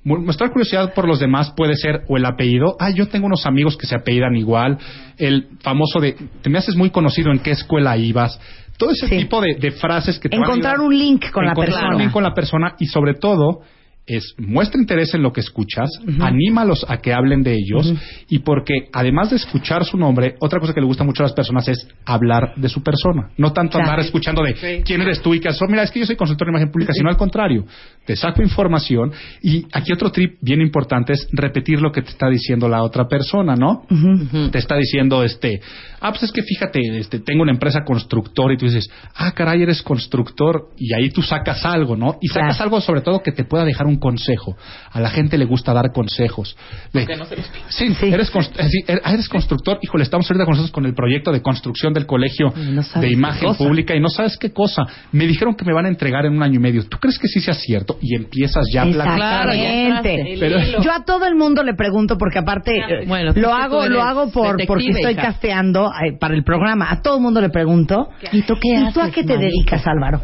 Mostrar 0.08 0.52
curiosidad 0.52 0.94
por 0.94 1.08
los 1.08 1.20
demás 1.20 1.52
puede 1.56 1.76
ser 1.76 2.04
o 2.08 2.16
el 2.18 2.26
apellido. 2.26 2.76
Ah, 2.80 2.90
yo 2.90 3.08
tengo 3.10 3.26
unos 3.26 3.46
amigos 3.46 3.76
que 3.78 3.86
se 3.88 3.96
apellidan 3.96 4.36
igual. 4.36 4.78
El 5.18 5.48
famoso 5.62 6.00
de 6.00 6.16
te 6.42 6.50
me 6.50 6.58
haces 6.58 6.76
muy 6.76 6.90
conocido 6.92 7.32
en 7.32 7.40
qué 7.40 7.52
escuela 7.52 7.98
ibas. 7.98 8.40
Todo 8.78 8.92
ese 8.92 9.08
Sí. 9.08 9.18
tipo 9.18 9.42
de, 9.42 9.56
de 9.56 9.72
frases 9.72 10.20
que 10.20 10.30
te 10.30 10.38
van 10.38 10.44
a 10.44 10.48
Encontrar 10.48 10.76
ayudar- 10.76 10.88
un 10.88 10.98
link 10.98 11.32
con 11.32 11.46
la 11.46 11.52
encontrar 11.52 11.74
persona. 11.76 11.96
un 11.96 12.02
link 12.02 12.12
con 12.12 12.24
la 12.24 12.34
persona 12.34 12.76
y 12.80 12.86
sobre 12.86 13.16
todo 13.16 13.62
es 14.08 14.34
muestra 14.38 14.80
interés 14.80 15.14
en 15.14 15.22
lo 15.22 15.34
que 15.34 15.42
escuchas, 15.42 15.90
anímalos 16.20 16.86
a 16.88 16.98
que 16.98 17.14
hablen 17.14 17.44
de 17.44 17.54
ellos 17.54 17.94
y 18.30 18.40
porque 18.40 18.88
además 18.94 19.30
de 19.30 19.36
escuchar 19.36 19.84
su 19.84 19.98
nombre, 19.98 20.36
otra 20.40 20.60
cosa 20.60 20.74
que 20.74 20.80
le 20.80 20.88
gusta 20.88 21.04
mucho 21.04 21.24
a 21.24 21.26
las 21.26 21.34
personas 21.34 21.68
es 21.68 21.88
hablar 22.06 22.54
de 22.56 22.70
su 22.70 22.82
persona. 22.82 23.30
No 23.38 23.52
tanto 23.54 23.78
Claro. 23.78 23.92
andar 23.92 24.06
escuchando 24.06 24.42
de 24.44 24.82
quién 24.86 25.02
eres 25.02 25.22
tú 25.22 25.34
y 25.34 25.40
qué 25.42 25.50
haces. 25.50 25.62
Mira, 25.70 25.84
es 25.84 25.92
que 25.92 26.00
yo 26.00 26.06
soy 26.06 26.16
consultor 26.16 26.48
de 26.48 26.52
imagen 26.52 26.72
pública, 26.72 26.94
sino 26.94 27.10
al 27.10 27.18
contrario. 27.18 27.66
Te 28.06 28.16
saco 28.16 28.42
información 28.42 29.12
y 29.44 29.66
aquí 29.74 29.92
otro 29.92 30.10
trip 30.12 30.38
bien 30.42 30.62
importante 30.62 31.12
es 31.14 31.28
repetir 31.34 31.82
lo 31.82 31.92
que 31.92 32.02
te 32.02 32.10
está 32.10 32.30
diciendo 32.30 32.70
la 32.70 32.84
otra 32.84 33.08
persona, 33.08 33.56
¿no? 33.56 33.86
Te 34.52 34.58
está 34.60 34.78
diciendo 34.78 35.22
este, 35.24 35.60
ah, 36.02 36.12
pues 36.12 36.24
es 36.24 36.32
que 36.32 36.42
fíjate, 36.44 36.80
este, 37.00 37.20
tengo 37.20 37.44
una 37.44 37.52
empresa 37.52 37.84
constructor 37.86 38.52
y 38.52 38.58
tú 38.58 38.66
dices, 38.66 38.90
ah, 39.16 39.32
caray, 39.34 39.62
eres 39.64 39.82
constructor 39.82 40.70
y 40.78 40.94
ahí 40.94 41.10
tú 41.10 41.22
sacas 41.22 41.66
algo, 41.66 41.96
¿no? 41.96 42.18
Y 42.22 42.28
sacas 42.28 42.58
Claro. 42.58 42.64
algo 42.64 42.82
sobre 42.82 43.02
todo 43.02 43.22
que 43.24 43.32
te 43.32 43.44
pueda 43.44 43.66
dejar 43.66 43.88
un 43.88 43.98
consejo. 44.00 44.56
A 44.92 45.00
la 45.00 45.10
gente 45.10 45.38
le 45.38 45.46
gusta 45.46 45.74
dar 45.74 45.92
consejos. 45.92 46.56
De- 46.94 47.06
sí, 47.70 47.94
Sí. 47.96 48.08
Eres, 48.14 48.32
const- 48.34 48.52
eh, 48.60 48.68
sí, 48.70 48.84
er- 48.88 49.02
ah, 49.04 49.14
eres 49.14 49.28
constructor. 49.30 49.80
Híjole, 49.82 50.04
estamos 50.04 50.30
ahorita 50.30 50.46
con 50.46 50.52
nosotros 50.54 50.72
con 50.72 50.86
el 50.86 50.94
proyecto 50.94 51.32
de 51.32 51.42
construcción 51.42 51.94
del 51.94 52.06
colegio 52.06 52.54
no 52.56 52.82
de 53.02 53.10
imagen 53.12 53.56
pública 53.56 53.96
y 53.96 54.00
no 54.00 54.10
sabes 54.10 54.38
qué 54.38 54.52
cosa. 54.52 54.84
Me 55.12 55.26
dijeron 55.26 55.56
que 55.56 55.66
me 55.66 55.74
van 55.74 55.86
a 55.86 55.90
entregar 55.90 56.26
en 56.26 56.34
un 56.34 56.44
año 56.44 56.56
y 56.56 56.60
medio. 56.60 56.84
¿Tú 56.88 56.98
crees 57.00 57.18
que 57.20 57.28
sí 57.28 57.40
sea 57.40 57.54
cierto? 57.54 57.98
Y 58.02 58.16
empiezas 58.16 58.66
ya 58.74 58.84
a 58.84 58.86
platicar. 58.86 59.50
Yo 60.84 60.92
a 60.92 61.04
todo 61.06 61.26
el 61.26 61.36
mundo 61.36 61.64
le 61.64 61.74
pregunto 61.74 62.18
porque 62.18 62.40
aparte 62.40 62.78
eh, 62.78 63.06
Bueno, 63.08 63.32
es 63.32 63.38
lo 63.38 63.54
hago 63.54 63.88
lo 63.88 64.02
hago 64.02 64.32
por 64.32 64.58
porque 64.66 64.90
estoy 64.90 65.14
hija. 65.14 65.22
casteando 65.22 65.87
eh, 65.87 65.87
para 66.20 66.34
el 66.36 66.44
programa. 66.44 66.92
A 66.92 67.02
todo 67.02 67.18
el 67.18 67.22
mundo 67.24 67.42
le 67.42 67.50
pregunto. 67.50 68.10
¿Y 68.32 68.42
tú 68.44 68.56
qué 68.62 68.70
¿Y 68.80 68.94
tú 68.94 69.02
a 69.02 69.10
qué 69.12 69.24
te 69.24 69.34
manito? 69.34 69.40
dedicas, 69.40 69.86
Álvaro? 69.88 70.22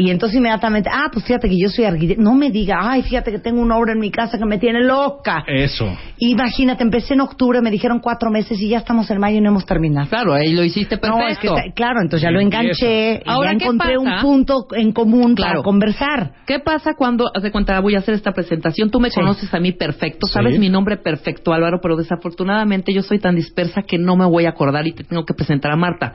Y 0.00 0.10
entonces 0.10 0.38
inmediatamente, 0.38 0.88
ah, 0.92 1.08
pues 1.12 1.24
fíjate 1.24 1.48
que 1.48 1.56
yo 1.60 1.68
soy 1.68 1.84
arquitecto. 1.84 2.22
No 2.22 2.34
me 2.34 2.50
diga, 2.50 2.78
ay, 2.80 3.02
fíjate 3.02 3.32
que 3.32 3.40
tengo 3.40 3.60
una 3.60 3.76
obra 3.76 3.92
en 3.94 3.98
mi 3.98 4.12
casa 4.12 4.38
que 4.38 4.44
me 4.44 4.56
tiene 4.58 4.80
loca. 4.80 5.42
Eso. 5.46 5.86
Imagínate, 6.18 6.84
empecé 6.84 7.14
en 7.14 7.20
octubre, 7.20 7.60
me 7.60 7.70
dijeron 7.72 7.98
cuatro 7.98 8.30
meses 8.30 8.60
y 8.60 8.68
ya 8.68 8.78
estamos 8.78 9.10
en 9.10 9.18
mayo 9.18 9.38
y 9.38 9.40
no 9.40 9.48
hemos 9.50 9.66
terminado. 9.66 10.08
Claro, 10.08 10.34
ahí 10.34 10.52
lo 10.52 10.62
hiciste 10.62 10.98
perfecto. 10.98 11.18
No, 11.18 11.28
es 11.28 11.38
que 11.38 11.46
está- 11.48 11.62
claro, 11.74 12.00
entonces 12.00 12.22
ya 12.22 12.30
lo 12.30 12.40
enganché, 12.40 13.14
y 13.16 13.22
Ahora, 13.26 13.52
ya 13.52 13.58
¿qué 13.58 13.64
encontré 13.64 13.96
pasa? 13.96 14.16
un 14.16 14.22
punto 14.22 14.66
en 14.72 14.92
común 14.92 15.34
para 15.34 15.62
conversar. 15.62 16.30
¿Qué 16.46 16.60
pasa 16.60 16.94
cuando, 16.94 17.28
haz 17.34 17.42
de 17.42 17.50
cuenta, 17.50 17.80
voy 17.80 17.96
a 17.96 17.98
hacer 17.98 18.14
esta 18.14 18.30
presentación? 18.32 18.90
Tú 18.90 19.00
me 19.00 19.10
Sí. 19.10 19.16
conoces 19.16 19.52
a 19.52 19.58
mí 19.58 19.72
perfecto, 19.72 20.28
Sí. 20.28 20.32
sabes 20.34 20.60
mi 20.60 20.68
nombre 20.68 20.96
perfecto, 20.98 21.52
Álvaro, 21.52 21.80
pero 21.82 21.96
desafortunadamente 21.96 22.92
yo 22.94 23.02
soy 23.02 23.18
tan 23.18 23.34
dispersa 23.34 23.82
que 23.82 23.98
no 23.98 24.16
me 24.16 24.26
voy 24.26 24.44
a 24.46 24.50
acordar 24.50 24.86
y 24.86 24.92
te 24.92 25.02
tengo 25.02 25.24
que 25.24 25.34
presentar 25.34 25.72
a 25.72 25.76
Marta. 25.76 26.14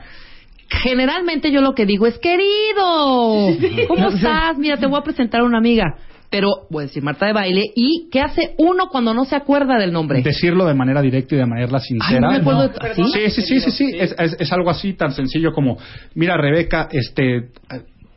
Generalmente 0.68 1.50
yo 1.52 1.60
lo 1.60 1.74
que 1.74 1.86
digo 1.86 2.06
es, 2.06 2.18
querido, 2.18 3.56
¿cómo 3.88 4.08
estás? 4.14 4.58
Mira, 4.58 4.76
te 4.76 4.86
voy 4.86 4.98
a 4.98 5.02
presentar 5.02 5.40
a 5.40 5.44
una 5.44 5.58
amiga. 5.58 5.96
Pero 6.30 6.48
voy 6.68 6.82
a 6.82 6.86
decir 6.88 7.00
Marta 7.00 7.26
de 7.26 7.32
baile. 7.32 7.62
¿Y 7.76 8.08
qué 8.10 8.20
hace 8.20 8.54
uno 8.58 8.88
cuando 8.88 9.14
no 9.14 9.24
se 9.24 9.36
acuerda 9.36 9.78
del 9.78 9.92
nombre? 9.92 10.20
Decirlo 10.20 10.66
de 10.66 10.74
manera 10.74 11.00
directa 11.00 11.36
y 11.36 11.38
de 11.38 11.46
manera 11.46 11.78
sincera. 11.78 12.16
Ay, 12.16 12.20
no 12.20 12.30
me 12.30 12.36
acuerdo 12.38 12.68
de- 12.68 12.74
¿Ah, 12.80 12.94
¿sí? 12.94 13.04
Sí, 13.04 13.30
sí, 13.30 13.42
sí, 13.42 13.60
sí, 13.60 13.70
sí. 13.70 13.90
Es, 13.96 14.16
es- 14.18 14.36
es 14.40 14.52
algo 14.52 14.68
así 14.68 14.94
tan 14.94 15.12
sencillo 15.12 15.52
como, 15.52 15.78
mira, 16.16 16.36
Rebeca, 16.36 16.88
este, 16.90 17.50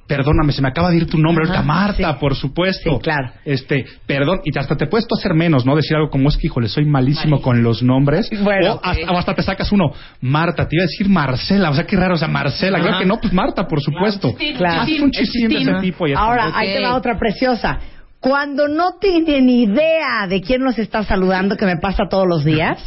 perdóname, 0.08 0.54
se 0.54 0.62
me 0.62 0.70
acaba 0.70 0.90
de 0.90 0.98
ir 0.98 1.08
tu 1.08 1.18
nombre, 1.18 1.44
Ajá, 1.44 1.56
ahorita 1.58 1.68
Marta, 1.68 2.14
sí. 2.14 2.20
por 2.20 2.36
supuesto. 2.36 2.96
Sí, 2.96 3.00
claro. 3.02 3.32
Este, 3.46 3.86
perdón, 4.06 4.42
y 4.46 4.58
hasta 4.58 4.76
te 4.76 4.88
puedes 4.88 5.06
tú 5.08 5.16
hacer 5.16 5.34
menos, 5.34 5.66
¿no? 5.66 5.76
Decir 5.76 5.98
algo 5.98 6.10
como 6.10 6.30
es 6.30 6.38
que, 6.38 6.48
híjole, 6.48 6.70
soy 6.70 6.86
malísimo 6.86 7.42
con 7.42 7.62
los 7.62 7.84
nombres. 7.84 8.30
Bueno, 8.42 8.76
o, 8.76 8.80
hasta, 8.84 9.12
o 9.12 9.18
hasta 9.18 9.36
te 9.36 9.44
sacas 9.44 9.72
uno, 9.72 9.92
Marta, 10.22 10.68
te 10.68 10.76
iba 10.78 10.84
a 10.84 10.88
decir 10.88 11.10
Marcela, 11.10 11.70
o 11.70 11.74
sea, 11.74 11.86
qué 11.86 11.96
raro, 11.98 12.16
o 12.16 12.18
sea, 12.18 12.28
Marcela, 12.28 12.80
creo 12.80 12.92
Ajá. 12.92 13.00
que 13.00 13.06
no, 13.06 13.18
pues 13.20 13.34
Marta, 13.34 13.68
por 13.68 13.82
supuesto. 13.82 14.34
Claro. 14.58 14.82
Haces 14.82 15.00
un 15.02 15.12
chistín 15.12 15.50
de 15.50 15.58
ese 15.58 15.74
tipo 15.82 16.08
y 16.08 16.14
es 16.14 16.18
Ahora, 16.18 16.52
ahí 16.56 16.74
te 16.74 16.82
va 16.82 16.96
otra 16.96 17.18
preciosa. 17.20 17.80
Cuando 18.20 18.68
no 18.68 18.94
tienen 19.00 19.50
idea 19.50 20.26
de 20.28 20.42
quién 20.42 20.62
nos 20.62 20.80
está 20.80 21.04
saludando, 21.04 21.56
que 21.56 21.66
me 21.66 21.78
pasa 21.78 22.06
todos 22.10 22.28
los 22.28 22.44
días, 22.44 22.80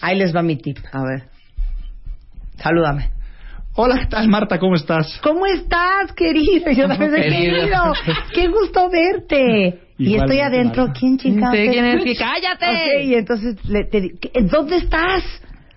ahí 0.00 0.16
les 0.16 0.34
va 0.34 0.42
mi 0.42 0.56
tip. 0.56 0.78
A 0.92 1.02
ver. 1.02 1.28
Salúdame. 2.56 3.17
Hola, 3.80 3.96
¿qué 4.00 4.06
tal, 4.06 4.26
Marta? 4.28 4.58
¿Cómo 4.58 4.74
estás? 4.74 5.20
¿Cómo 5.22 5.46
estás, 5.46 6.12
querido? 6.16 6.68
Yo 6.72 6.88
también 6.88 7.12
soy 7.12 7.20
Querido. 7.22 7.92
Qué 8.34 8.48
gusto 8.48 8.90
verte. 8.90 9.78
y 9.98 10.16
estoy 10.16 10.40
adentro. 10.40 10.86
Marta. 10.86 10.98
¿Quién 10.98 11.16
chingados? 11.16 11.56
Sí, 11.56 11.68
¿quién 11.70 11.84
es? 11.84 12.02
Que 12.04 12.16
cállate. 12.16 12.66
Ok, 12.66 13.04
y 13.04 13.14
entonces 13.14 13.64
le, 13.68 13.84
te 13.84 14.00
di- 14.00 14.10
¿qué- 14.20 14.32
¿dónde 14.50 14.78
estás? 14.78 15.22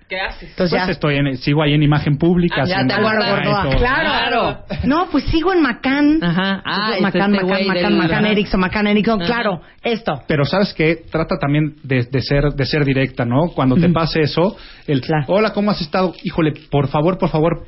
¿Qué 0.09 0.19
haces? 0.19 0.49
Entonces 0.49 0.71
Pues 0.71 0.85
ya. 0.87 0.91
estoy 0.91 1.15
en, 1.17 1.37
sigo 1.37 1.61
ahí 1.61 1.73
en 1.75 1.83
imagen 1.83 2.17
pública. 2.17 2.63
Ah, 2.63 2.65
ya 2.65 2.87
te 2.87 3.01
Gordoa. 3.01 3.43
todo. 3.43 3.77
Claro. 3.77 4.57
No, 4.83 5.07
pues 5.11 5.23
sigo 5.25 5.53
en 5.53 5.61
Macán. 5.61 6.23
Ajá. 6.23 6.59
Ah, 6.65 6.93
es 6.95 7.01
Macán, 7.01 7.35
este 7.35 7.45
Macán, 7.45 7.67
Macán, 7.67 7.97
Macán. 7.99 8.25
Erickson, 8.25 8.59
Macán 8.59 8.87
Erickson. 8.87 9.21
Ajá. 9.21 9.31
Claro, 9.31 9.61
esto. 9.83 10.23
Pero 10.27 10.43
sabes 10.45 10.73
que 10.73 10.95
trata 11.11 11.35
también 11.39 11.75
de, 11.83 12.03
de 12.11 12.21
ser 12.23 12.45
de 12.55 12.65
ser 12.65 12.83
directa, 12.83 13.25
¿no? 13.25 13.49
Cuando 13.55 13.75
te 13.75 13.87
pase 13.89 14.21
eso, 14.23 14.57
el 14.87 15.01
Claro. 15.01 15.25
hola, 15.27 15.53
¿cómo 15.53 15.69
has 15.69 15.79
estado? 15.81 16.13
Híjole, 16.23 16.53
por 16.71 16.87
favor, 16.89 17.17
por 17.19 17.29
favor, 17.29 17.63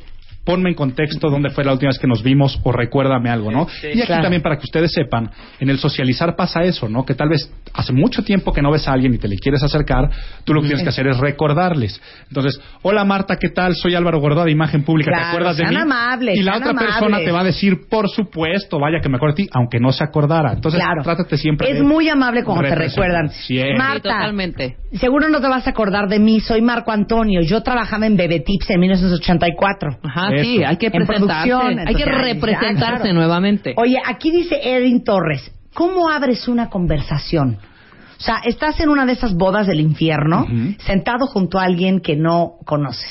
ponme 0.45 0.69
en 0.69 0.75
contexto 0.75 1.29
dónde 1.29 1.49
fue 1.49 1.63
la 1.63 1.71
última 1.73 1.89
vez 1.89 1.99
que 1.99 2.07
nos 2.07 2.21
vimos 2.21 2.59
o 2.63 2.71
recuérdame 2.71 3.29
algo, 3.29 3.51
¿no? 3.51 3.67
y 3.83 3.87
aquí 3.99 4.01
claro. 4.07 4.23
también 4.23 4.41
para 4.41 4.57
que 4.57 4.63
ustedes 4.65 4.91
sepan, 4.91 5.29
en 5.59 5.69
el 5.69 5.77
socializar 5.79 6.35
pasa 6.35 6.63
eso, 6.63 6.89
¿no? 6.89 7.05
Que 7.05 7.13
tal 7.15 7.29
vez 7.29 7.51
hace 7.73 7.93
mucho 7.93 8.23
tiempo 8.23 8.51
que 8.51 8.61
no 8.61 8.71
ves 8.71 8.87
a 8.87 8.93
alguien 8.93 9.13
y 9.13 9.17
te 9.17 9.27
le 9.27 9.37
quieres 9.37 9.63
acercar, 9.63 10.09
tú 10.43 10.53
lo 10.53 10.61
que 10.61 10.67
tienes 10.67 10.83
que 10.83 10.89
hacer 10.89 11.07
es 11.07 11.17
recordarles. 11.17 12.01
Entonces, 12.27 12.59
hola 12.81 13.03
Marta, 13.05 13.37
¿qué 13.37 13.49
tal? 13.49 13.75
Soy 13.75 13.95
Álvaro 13.95 14.19
Gordoa 14.19 14.45
de 14.45 14.51
Imagen 14.51 14.83
Pública, 14.83 15.11
¿te 15.11 15.17
acuerdas 15.29 15.57
de 15.57 15.65
mí? 15.65 15.75
amables, 15.75 16.37
y 16.37 16.43
la 16.43 16.57
otra 16.57 16.73
persona 16.73 17.19
te 17.19 17.31
va 17.31 17.41
a 17.41 17.45
decir, 17.45 17.87
por 17.89 18.09
supuesto, 18.09 18.79
vaya 18.79 18.99
que 19.01 19.09
me 19.09 19.15
acuerdo 19.17 19.35
de 19.37 19.43
ti, 19.43 19.49
aunque 19.53 19.79
no 19.79 19.91
se 19.91 20.03
acordara. 20.03 20.53
Entonces, 20.53 20.81
Claro. 20.81 21.03
trátate 21.03 21.37
siempre 21.37 21.69
Es 21.69 21.77
de 21.77 21.83
muy 21.83 22.09
amable 22.09 22.43
cuando 22.43 22.63
te 22.67 22.75
recuerdan. 22.75 23.29
Siempre. 23.29 23.77
Marta, 23.77 24.09
Sí, 24.09 24.15
totalmente. 24.15 24.77
seguro 24.93 25.29
no 25.29 25.39
te 25.39 25.47
vas 25.47 25.65
a 25.67 25.69
acordar 25.69 26.07
de 26.09 26.19
mí. 26.19 26.39
Soy 26.39 26.61
Marco 26.61 26.91
Antonio. 26.91 27.41
Yo 27.41 27.61
trabajaba 27.61 28.05
en 28.05 28.17
Bebetips 28.17 28.69
en 28.69 28.79
1984. 28.81 29.97
Ajá, 30.03 30.32
Eso. 30.33 30.43
sí, 30.49 30.63
hay 30.63 30.77
que 30.77 30.87
En 30.87 31.05
presentarse. 31.05 31.53
hay 31.53 31.95
que 31.95 31.99
ya, 32.05 32.05
representarse 32.05 33.01
claro. 33.03 33.13
nuevamente. 33.13 33.73
Oye, 33.77 33.97
aquí 34.05 34.31
dice 34.31 34.59
Erin 34.63 35.03
Torres, 35.03 35.51
¿cómo 35.73 36.09
abres 36.09 36.47
una 36.47 36.69
conversación? 36.69 37.57
O 38.17 38.21
sea, 38.25 38.37
estás 38.45 38.79
en 38.79 38.89
una 38.89 39.05
de 39.05 39.13
esas 39.13 39.35
bodas 39.35 39.67
del 39.67 39.81
infierno, 39.81 40.45
sentado 40.79 41.27
junto 41.27 41.59
a 41.59 41.63
alguien 41.63 41.99
que 41.99 42.15
no 42.15 42.53
conoces. 42.65 43.09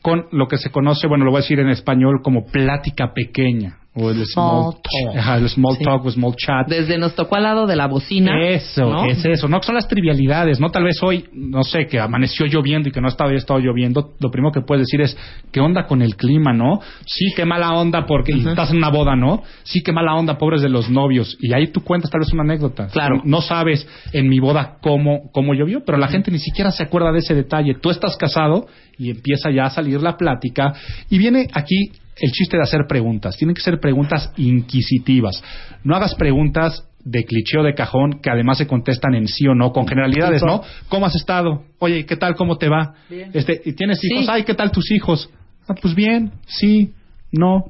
con 0.00 0.26
lo 0.32 0.48
que 0.48 0.56
se 0.58 0.70
conoce, 0.70 1.06
bueno, 1.06 1.24
lo 1.24 1.30
voy 1.30 1.38
a 1.38 1.42
decir 1.42 1.60
en 1.60 1.68
español 1.68 2.22
como 2.24 2.46
plática 2.46 3.12
pequeña 3.14 3.78
o 3.94 4.10
el 4.10 4.24
small, 4.26 4.74
talk. 4.74 5.16
Ajá, 5.16 5.36
el 5.36 5.48
small 5.50 5.76
Sí. 5.76 5.84
talk 5.84 6.04
o 6.06 6.10
small 6.10 6.34
chat. 6.34 6.66
Desde 6.66 6.96
nos 6.96 7.14
tocó 7.14 7.36
al 7.36 7.42
lado 7.42 7.66
de 7.66 7.76
la 7.76 7.86
bocina. 7.86 8.32
Eso, 8.48 8.86
¿no? 8.90 9.04
es 9.04 9.22
eso. 9.24 9.48
No 9.48 9.62
son 9.62 9.74
las 9.74 9.86
trivialidades, 9.86 10.60
¿no? 10.60 10.70
Tal 10.70 10.84
vez 10.84 11.02
hoy, 11.02 11.26
no 11.32 11.62
sé, 11.62 11.86
que 11.86 12.00
amaneció 12.00 12.46
lloviendo 12.46 12.88
y 12.88 12.92
que 12.92 13.02
no 13.02 13.08
estaba 13.08 13.32
estado 13.34 13.60
lloviendo. 13.60 14.12
Lo 14.18 14.30
primero 14.30 14.50
que 14.50 14.62
puedes 14.62 14.86
decir 14.86 15.02
es, 15.02 15.16
¿qué 15.52 15.60
onda 15.60 15.86
con 15.86 16.00
el 16.00 16.16
clima, 16.16 16.54
no? 16.54 16.80
Sí, 17.04 17.26
qué 17.36 17.44
mala 17.44 17.72
onda 17.74 18.06
porque 18.06 18.32
estás 18.32 18.70
en 18.70 18.78
una 18.78 18.88
boda, 18.88 19.14
¿no? 19.14 19.42
Sí, 19.62 19.82
qué 19.82 19.92
mala 19.92 20.14
onda, 20.14 20.38
pobres 20.38 20.62
de 20.62 20.70
los 20.70 20.88
novios. 20.88 21.36
Y 21.40 21.52
ahí 21.52 21.66
tú 21.66 21.82
cuentas 21.82 22.10
tal 22.10 22.20
vez 22.20 22.32
una 22.32 22.44
anécdota. 22.44 22.86
Claro. 22.86 23.20
No 23.24 23.42
sabes 23.42 23.86
en 24.12 24.28
mi 24.28 24.40
boda 24.40 24.78
cómo, 24.80 25.30
cómo 25.32 25.52
llovió, 25.52 25.84
pero 25.84 25.98
la 25.98 26.08
gente 26.08 26.30
ni 26.30 26.38
siquiera 26.38 26.70
se 26.70 26.82
acuerda 26.82 27.12
de 27.12 27.18
ese 27.18 27.34
detalle. 27.34 27.74
Tú 27.74 27.90
estás 27.90 28.16
casado 28.16 28.66
y 29.02 29.10
empieza 29.10 29.50
ya 29.50 29.64
a 29.64 29.70
salir 29.70 30.00
la 30.00 30.16
plática. 30.16 30.72
Y 31.10 31.18
viene 31.18 31.48
aquí 31.52 31.90
el 32.20 32.30
chiste 32.30 32.56
de 32.56 32.62
hacer 32.62 32.82
preguntas. 32.88 33.36
Tienen 33.36 33.54
que 33.54 33.62
ser 33.62 33.80
preguntas 33.80 34.32
inquisitivas. 34.36 35.42
No 35.84 35.96
hagas 35.96 36.14
preguntas 36.14 36.84
de 37.04 37.24
cliché 37.24 37.58
o 37.58 37.62
de 37.64 37.74
cajón 37.74 38.20
que 38.22 38.30
además 38.30 38.58
se 38.58 38.66
contestan 38.66 39.14
en 39.14 39.26
sí 39.26 39.46
o 39.48 39.54
no, 39.54 39.72
con 39.72 39.88
generalidades, 39.88 40.42
¿no? 40.42 40.62
¿Cómo 40.88 41.06
has 41.06 41.16
estado? 41.16 41.64
Oye, 41.80 42.06
¿qué 42.06 42.16
tal? 42.16 42.36
¿Cómo 42.36 42.58
te 42.58 42.68
va? 42.68 42.94
Este, 43.32 43.60
¿y 43.64 43.72
¿Tienes 43.72 43.98
Sí. 44.00 44.06
hijos? 44.12 44.28
Ay, 44.28 44.44
¿qué 44.44 44.54
tal 44.54 44.70
tus 44.70 44.88
hijos? 44.92 45.28
Ah, 45.68 45.74
pues 45.80 45.94
bien, 45.96 46.30
sí, 46.46 46.92
no. 47.32 47.64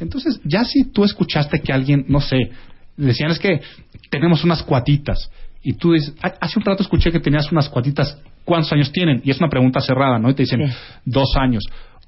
Entonces, 0.00 0.40
ya 0.44 0.64
si 0.64 0.84
tú 0.90 1.04
escuchaste 1.04 1.60
que 1.60 1.72
alguien, 1.72 2.06
no 2.08 2.20
sé, 2.20 2.38
decían 2.96 3.30
es 3.30 3.38
que 3.38 3.60
tenemos 4.10 4.42
unas 4.44 4.62
cuatitas 4.62 5.30
y 5.62 5.74
tú 5.74 5.92
dices, 5.92 6.14
"Ah, 6.22 6.32
hace 6.40 6.58
un 6.58 6.64
rato 6.64 6.82
escuché 6.82 7.10
que 7.10 7.20
tenías 7.20 7.50
unas 7.52 7.68
cuatitas, 7.68 8.18
¿cuántos 8.48 8.72
años 8.72 8.90
tienen? 8.90 9.20
Y 9.24 9.30
es 9.30 9.38
una 9.38 9.50
pregunta 9.50 9.80
cerrada, 9.80 10.18
¿no? 10.18 10.30
Y 10.30 10.34
te 10.34 10.42
dicen, 10.44 10.66
Sí. 10.66 10.74
dos 11.04 11.36
años. 11.38 11.62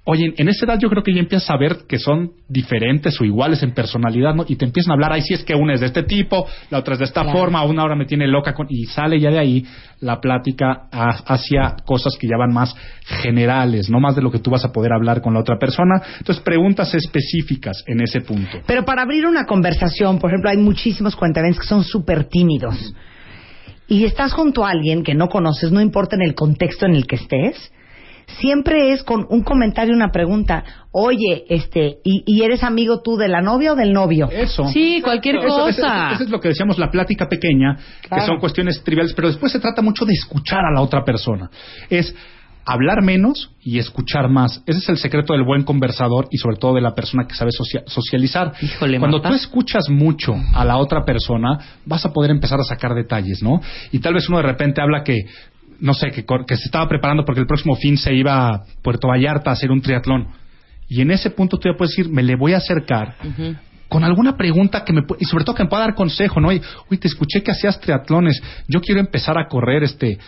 Oye, 0.04 0.32
en 0.38 0.48
esa 0.48 0.64
edad 0.64 0.78
yo 0.78 0.88
creo 0.88 1.02
que 1.02 1.12
ya 1.12 1.20
empiezas 1.20 1.50
a 1.50 1.58
ver 1.58 1.80
que 1.86 1.98
son 1.98 2.30
diferentes 2.48 3.20
o 3.20 3.24
iguales 3.24 3.62
en 3.62 3.72
personalidad, 3.74 4.34
¿no? 4.34 4.44
Y 4.48 4.56
te 4.56 4.64
empiezan 4.64 4.92
a 4.92 4.94
hablar, 4.94 5.12
ahí 5.12 5.20
sí 5.20 5.34
es 5.34 5.44
que 5.44 5.54
una 5.54 5.74
es 5.74 5.80
de 5.80 5.86
este 5.88 6.02
tipo, 6.04 6.46
la 6.70 6.78
otra 6.78 6.94
es 6.94 7.00
de 7.00 7.04
esta 7.04 7.20
Claro. 7.22 7.38
forma, 7.38 7.62
una 7.64 7.82
ahora 7.82 7.94
me 7.96 8.06
tiene 8.06 8.26
loca, 8.26 8.54
con... 8.54 8.66
y 8.70 8.86
sale 8.86 9.20
ya 9.20 9.30
de 9.30 9.38
ahí 9.38 9.64
la 10.00 10.18
plática 10.18 10.88
a- 10.90 11.34
hacia 11.34 11.76
cosas 11.84 12.14
que 12.18 12.26
ya 12.26 12.38
van 12.38 12.52
más 12.52 12.74
generales, 13.04 13.90
no 13.90 14.00
más 14.00 14.16
de 14.16 14.22
lo 14.22 14.30
que 14.30 14.38
tú 14.38 14.50
vas 14.50 14.64
a 14.64 14.72
poder 14.72 14.92
hablar 14.94 15.20
con 15.20 15.34
la 15.34 15.40
otra 15.40 15.58
persona. 15.58 16.00
Entonces, 16.18 16.42
preguntas 16.42 16.94
específicas 16.94 17.84
en 17.86 18.00
ese 18.00 18.22
punto. 18.22 18.58
Pero 18.66 18.84
para 18.86 19.02
abrir 19.02 19.26
una 19.26 19.44
conversación, 19.44 20.18
por 20.18 20.30
ejemplo, 20.30 20.48
hay 20.50 20.56
muchísimos 20.56 21.14
cuentavientes 21.14 21.60
que 21.60 21.66
son 21.68 21.84
súper 21.84 22.24
tímidos. 22.24 22.94
Y 23.90 24.04
estás 24.06 24.32
junto 24.32 24.64
a 24.64 24.70
alguien 24.70 25.02
que 25.02 25.14
no 25.14 25.28
conoces, 25.28 25.70
no 25.72 25.80
importa 25.82 26.16
en 26.16 26.22
el 26.22 26.34
contexto 26.34 26.86
en 26.86 26.94
el 26.94 27.06
que 27.06 27.16
estés, 27.16 27.72
siempre 28.38 28.92
es 28.92 29.02
con 29.02 29.26
un 29.28 29.42
comentario, 29.42 29.92
una 29.94 30.12
pregunta. 30.12 30.62
Oye, 30.92 31.44
este, 31.48 31.98
¿y, 32.04 32.22
y 32.24 32.42
eres 32.42 32.62
amigo 32.62 33.02
tú 33.02 33.16
de 33.16 33.26
la 33.28 33.42
novia 33.42 33.72
o 33.72 33.76
del 33.76 33.92
novio? 33.92 34.28
Eso. 34.30 34.64
Sí, 34.68 35.00
cualquier 35.02 35.36
Eso, 35.38 35.68
eso- 35.68 35.82
cosa. 35.82 36.12
eso 36.14 36.22
es 36.24 36.30
lo 36.30 36.38
que 36.40 36.48
decíamos, 36.48 36.78
la 36.78 36.90
plática 36.90 37.28
pequeña, 37.28 37.76
Claro. 38.08 38.22
que 38.22 38.26
son 38.28 38.38
cuestiones 38.38 38.80
triviales, 38.84 39.12
pero 39.14 39.26
después 39.28 39.50
se 39.50 39.58
trata 39.58 39.82
mucho 39.82 40.04
de 40.04 40.12
escuchar 40.12 40.60
a 40.64 40.72
la 40.72 40.80
otra 40.80 41.04
persona. 41.04 41.50
Es 41.90 42.14
hablar 42.64 43.02
menos 43.02 43.50
y 43.62 43.78
escuchar 43.78 44.28
más. 44.28 44.62
Ese 44.66 44.78
es 44.78 44.88
el 44.90 44.96
secreto 44.98 45.32
del 45.32 45.44
buen 45.44 45.64
conversador 45.64 46.28
y 46.30 46.38
sobre 46.38 46.56
todo 46.56 46.74
de 46.74 46.80
la 46.80 46.94
persona 46.94 47.26
que 47.26 47.34
sabe 47.34 47.50
socia- 47.52 47.82
socializar. 47.86 48.52
Híjole, 48.60 48.98
Cuando 48.98 49.20
tú 49.20 49.34
escuchas 49.34 49.88
mucho 49.88 50.34
a 50.54 50.64
la 50.64 50.76
otra 50.76 51.04
persona, 51.04 51.58
vas 51.86 52.04
a 52.04 52.12
poder 52.12 52.30
empezar 52.30 52.60
a 52.60 52.64
sacar 52.64 52.94
detalles, 52.94 53.42
¿no? 53.42 53.60
Y 53.92 53.98
tal 53.98 54.14
vez 54.14 54.28
uno 54.28 54.38
de 54.38 54.44
repente 54.44 54.80
habla 54.80 55.02
que 55.04 55.18
no 55.80 55.94
sé, 55.94 56.10
que, 56.10 56.24
que 56.46 56.56
se 56.56 56.64
estaba 56.66 56.86
preparando 56.88 57.24
porque 57.24 57.40
el 57.40 57.46
próximo 57.46 57.74
fin 57.74 57.96
se 57.96 58.12
iba 58.14 58.48
a 58.48 58.62
Puerto 58.82 59.08
Vallarta 59.08 59.48
a 59.48 59.54
hacer 59.54 59.70
un 59.70 59.80
triatlón. 59.80 60.28
Y 60.88 61.00
en 61.00 61.10
ese 61.10 61.30
punto 61.30 61.56
tú 61.56 61.68
ya 61.70 61.76
puedes 61.76 61.96
decir, 61.96 62.12
me 62.12 62.22
le 62.22 62.36
voy 62.36 62.52
a 62.52 62.58
acercar 62.58 63.14
con 63.88 64.04
alguna 64.04 64.36
pregunta 64.36 64.84
que 64.84 64.92
me 64.92 65.02
y 65.18 65.24
sobre 65.24 65.44
todo 65.44 65.54
que 65.56 65.62
me 65.64 65.68
pueda 65.70 65.82
dar 65.84 65.94
consejo, 65.94 66.38
¿no? 66.38 66.52
Y, 66.52 66.60
uy, 66.90 66.98
te 66.98 67.08
escuché 67.08 67.42
que 67.42 67.50
hacías 67.50 67.80
triatlones, 67.80 68.40
yo 68.68 68.80
quiero 68.80 69.00
empezar 69.00 69.38
a 69.38 69.48
correr, 69.48 69.82
este, 69.82 70.18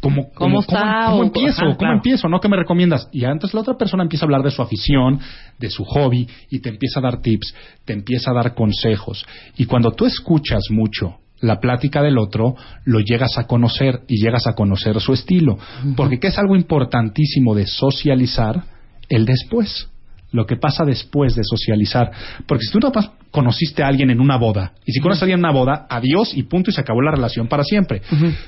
como, 0.00 0.30
¿Cómo 0.32 0.34
como- 0.34 0.60
está? 0.60 1.06
cómo 1.10 1.22
empiezo? 1.24 1.48
ajá, 1.58 1.64
¿Cómo 1.66 1.76
claro. 1.78 1.94
empiezo? 1.96 2.28
¿No? 2.28 2.40
¿Qué 2.40 2.48
me 2.48 2.56
recomiendas? 2.56 3.08
Y 3.12 3.24
antes 3.24 3.54
la 3.54 3.60
otra 3.60 3.74
persona 3.76 4.02
empieza 4.02 4.24
a 4.24 4.26
hablar 4.26 4.42
de 4.42 4.50
su 4.50 4.62
afición, 4.62 5.20
de 5.58 5.70
su 5.70 5.84
hobby, 5.84 6.28
y 6.50 6.60
te 6.60 6.68
empieza 6.68 7.00
a 7.00 7.02
dar 7.02 7.20
tips, 7.20 7.54
te 7.84 7.92
empieza 7.92 8.30
a 8.30 8.34
dar 8.34 8.54
consejos. 8.54 9.24
Y 9.56 9.66
cuando 9.66 9.92
tú 9.92 10.06
escuchas 10.06 10.62
mucho 10.70 11.16
la 11.40 11.60
plática 11.60 12.02
del 12.02 12.16
otro, 12.18 12.54
lo 12.84 13.00
llegas 13.00 13.36
a 13.38 13.46
conocer 13.46 14.00
y 14.08 14.22
llegas 14.22 14.46
a 14.46 14.54
conocer 14.54 15.00
su 15.00 15.12
estilo. 15.12 15.58
Porque 15.96 16.18
¿qué 16.18 16.28
es 16.28 16.38
algo 16.38 16.56
importantísimo 16.56 17.54
de 17.54 17.66
socializar? 17.66 18.62
El 19.08 19.24
después 19.26 19.88
lo 20.32 20.44
que 20.44 20.56
pasa 20.56 20.84
después 20.84 21.34
de 21.34 21.42
socializar. 21.44 22.10
Porque 22.46 22.64
si 22.64 22.72
tú 22.72 22.78
no 22.80 22.90
conociste 23.36 23.82
a 23.82 23.88
alguien 23.88 24.08
en 24.08 24.18
una 24.18 24.38
boda, 24.38 24.72
y 24.86 24.92
si 24.92 25.00
conoces 25.00 25.22
a 25.22 25.24
alguien 25.26 25.40
en 25.40 25.44
una 25.44 25.52
boda, 25.52 25.86
adiós 25.90 26.34
y 26.34 26.44
punto, 26.44 26.70
y 26.70 26.72
se 26.72 26.80
acabó 26.80 27.02
la 27.02 27.10
relación 27.10 27.48
para 27.48 27.64
siempre. 27.64 28.00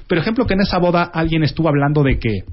Pero 0.07 0.21
ejemplo 0.23 0.47
que 0.47 0.55
en 0.55 0.63
esa 0.63 0.79
boda 0.79 1.03
alguien 1.13 1.43
estuvo 1.45 1.69
hablando 1.69 2.03
de 2.03 2.19
que 2.19 2.45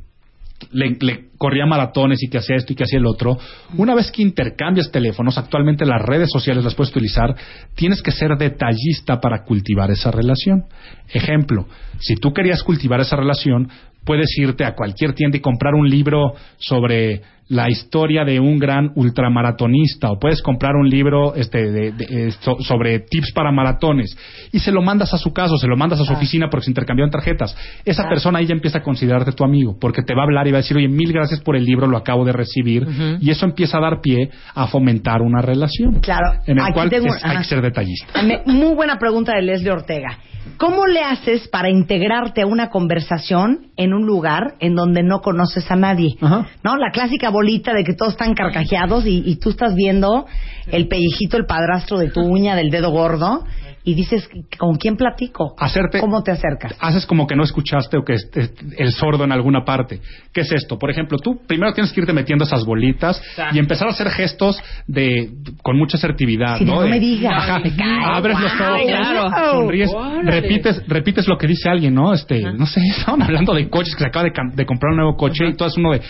le, 0.71 0.97
le 0.99 1.29
corría 1.37 1.65
maratones 1.65 2.21
y 2.23 2.29
que 2.29 2.39
hacía 2.39 2.57
esto 2.57 2.73
y 2.73 2.75
que 2.75 2.83
hacía 2.83 2.99
el 2.99 3.05
otro. 3.05 3.37
Una 3.77 3.95
vez 3.95 4.11
que 4.11 4.21
intercambias 4.21 4.91
teléfonos, 4.91 5.37
actualmente 5.37 5.85
las 5.85 6.01
redes 6.01 6.29
sociales 6.29 6.65
las 6.65 6.75
puedes 6.75 6.91
utilizar, 6.91 7.35
tienes 7.73 8.01
que 8.01 8.11
ser 8.11 8.35
detallista 8.37 9.21
para 9.21 9.43
cultivar 9.43 9.91
esa 9.91 10.11
relación. 10.11 10.65
Ejemplo, 11.13 11.67
si 11.99 12.15
tú 12.15 12.33
querías 12.33 12.63
cultivar 12.63 12.99
esa 12.99 13.15
relación, 13.15 13.69
puedes 14.03 14.37
irte 14.37 14.65
a 14.65 14.75
cualquier 14.75 15.13
tienda 15.13 15.37
y 15.37 15.41
comprar 15.41 15.73
un 15.73 15.89
libro 15.89 16.33
sobre 16.57 17.21
la 17.47 17.69
historia 17.69 18.23
de 18.25 18.39
un 18.39 18.57
gran 18.57 18.91
ultramaratonista 18.95 20.09
o 20.11 20.19
puedes 20.19 20.41
comprar 20.41 20.75
un 20.75 20.89
libro 20.89 21.35
este, 21.35 21.71
de, 21.71 21.91
de, 21.91 22.05
eh, 22.09 22.31
so, 22.39 22.57
sobre 22.61 22.99
tips 22.99 23.31
para 23.33 23.51
maratones 23.51 24.17
y 24.51 24.59
se 24.59 24.71
lo 24.71 24.81
mandas 24.81 25.13
a 25.13 25.17
su 25.17 25.31
casa 25.33 25.53
o 25.53 25.57
se 25.57 25.67
lo 25.67 25.75
mandas 25.77 25.99
a 25.99 26.05
su 26.05 26.13
Ah. 26.13 26.15
oficina 26.17 26.47
porque 26.49 26.65
se 26.65 26.71
intercambiaron 26.71 27.11
tarjetas. 27.11 27.55
Esa 27.83 28.03
Ah. 28.03 28.09
persona 28.09 28.39
ahí 28.39 28.45
ya 28.47 28.53
empieza 28.53 28.79
a 28.79 28.83
considerarte 28.83 29.31
tu 29.33 29.43
amigo 29.43 29.77
porque 29.79 30.01
te 30.01 30.15
va 30.15 30.21
a 30.21 30.25
hablar 30.25 30.47
y 30.47 30.51
va 30.51 30.57
a 30.57 30.61
decir, 30.61 30.75
oye, 30.77 30.87
mil 30.87 31.11
gracias 31.13 31.39
por 31.41 31.55
el 31.55 31.65
libro, 31.65 31.87
lo 31.87 31.97
acabo 31.97 32.25
de 32.25 32.31
recibir 32.31 32.87
y 33.21 33.29
eso 33.29 33.45
empieza 33.45 33.77
a 33.77 33.81
dar 33.81 34.01
pie 34.01 34.29
a 34.53 34.67
fomentar 34.67 35.21
una 35.21 35.41
relación 35.41 35.99
Claro, 35.99 36.41
en 36.47 36.57
el 36.57 36.63
aquí 36.63 36.73
cual 36.73 36.89
tengo- 36.89 37.13
es- 37.13 37.23
hay 37.23 37.37
que 37.37 37.43
ser 37.43 37.61
detallista. 37.61 38.13
Muy 38.45 38.73
buena 38.75 38.97
pregunta 38.97 39.33
de 39.35 39.41
Leslie 39.41 39.71
Ortega. 39.71 40.17
¿Cómo 40.57 40.85
le 40.85 41.01
haces 41.01 41.47
para 41.47 41.71
integrarte 41.71 42.43
a 42.43 42.45
una 42.45 42.69
conversación 42.69 43.67
en 43.77 43.93
un 43.95 44.05
lugar 44.05 44.53
en 44.59 44.75
donde 44.75 45.01
no 45.01 45.21
conoces 45.21 45.69
a 45.71 45.75
nadie? 45.75 46.15
¿No? 46.21 46.77
La 46.77 46.91
clásica 46.91 47.31
bolita 47.35 47.73
de 47.73 47.83
que 47.83 47.93
todos 47.93 48.13
están 48.13 48.33
carcajeados 48.33 49.05
y, 49.05 49.21
y 49.25 49.35
tú 49.35 49.49
estás 49.49 49.75
viendo 49.75 50.25
el 50.71 50.87
pellejito, 50.87 51.37
el 51.37 51.45
padrastro 51.45 51.97
de 51.99 52.09
tu 52.09 52.21
uña 52.21 52.55
del 52.55 52.69
dedo 52.71 52.89
gordo 52.91 53.43
y 53.87 53.93
dices, 53.93 54.27
¿con 54.57 54.77
quién 54.77 54.97
platico? 54.97 55.53
Hacerte- 55.59 55.99
¿Cómo 55.99 56.23
te 56.23 56.31
acercas? 56.31 56.73
haces 56.79 57.05
como 57.05 57.27
que 57.27 57.35
no 57.35 57.43
escuchaste 57.43 57.97
o 57.97 58.03
que 58.03 58.13
es- 58.13 58.29
es- 58.33 58.51
el 58.79 58.91
sordo 58.91 59.23
en 59.25 59.31
alguna 59.31 59.63
parte. 59.63 59.99
¿Qué 60.33 60.41
es 60.41 60.51
esto? 60.51 60.79
Por 60.79 60.89
ejemplo, 60.89 61.19
tú 61.19 61.41
primero 61.45 61.71
tienes 61.71 61.93
que 61.93 61.99
irte 62.01 62.11
metiendo 62.11 62.45
esas 62.45 62.65
bolitas 62.65 63.21
y 63.53 63.59
empezar 63.59 63.87
a 63.87 63.91
hacer 63.91 64.09
gestos 64.09 64.57
de 64.87 65.29
con 65.61 65.77
mucha 65.77 65.97
asertividad, 65.97 66.57
de 66.57 66.65
¿no? 66.65 66.75
no 66.77 66.81
De- 66.81 66.89
me 66.89 66.99
digas, 66.99 67.33
Ajá. 67.37 67.59
me 67.59 67.75
cae. 67.75 68.05
abres 68.05 68.39
los 68.39 68.51
ojos, 68.53 68.81
claro. 68.87 69.51
sonríes, 69.51 69.91
Órale. 69.93 70.31
repites, 70.41 70.81
repites 70.87 71.27
lo 71.27 71.37
que 71.37 71.45
dice 71.45 71.69
alguien, 71.69 71.93
¿no? 71.93 72.11
Este, 72.11 72.41
no 72.41 72.65
sé, 72.65 72.79
estaban 72.89 73.21
hablando 73.21 73.53
de 73.53 73.69
coches 73.69 73.93
que 73.95 74.01
se 74.01 74.07
acaba 74.07 74.25
de 74.25 74.65
comprar 74.65 74.93
un 74.93 74.97
nuevo 74.97 75.15
coche 75.15 75.45
y 75.47 75.53
todo 75.55 75.67
es 75.67 75.77
uno 75.77 75.91
de, 75.91 76.01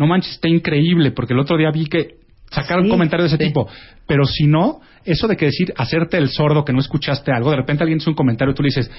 no 0.00 0.06
manches, 0.08 0.32
está 0.32 0.48
increíble 0.48 1.12
porque 1.12 1.34
el 1.34 1.38
otro 1.38 1.56
día 1.56 1.70
vi 1.70 1.84
que 1.86 2.16
sacaron 2.50 2.84
Sí, 2.86 2.90
comentarios 2.90 3.30
de 3.30 3.36
ese 3.36 3.44
sí. 3.44 3.48
tipo, 3.50 3.68
pero 4.08 4.24
si 4.24 4.46
no, 4.48 4.80
eso 5.04 5.28
de 5.28 5.36
que 5.36 5.44
decir, 5.46 5.72
hacerte 5.76 6.16
el 6.18 6.28
sordo 6.30 6.64
que 6.64 6.72
no 6.72 6.80
escuchaste 6.80 7.30
algo, 7.32 7.50
de 7.50 7.56
repente 7.58 7.84
alguien 7.84 8.00
hace 8.00 8.10
un 8.10 8.16
comentario 8.16 8.50
y 8.52 8.54
tú 8.56 8.62
le 8.64 8.68
dices, 8.68 8.90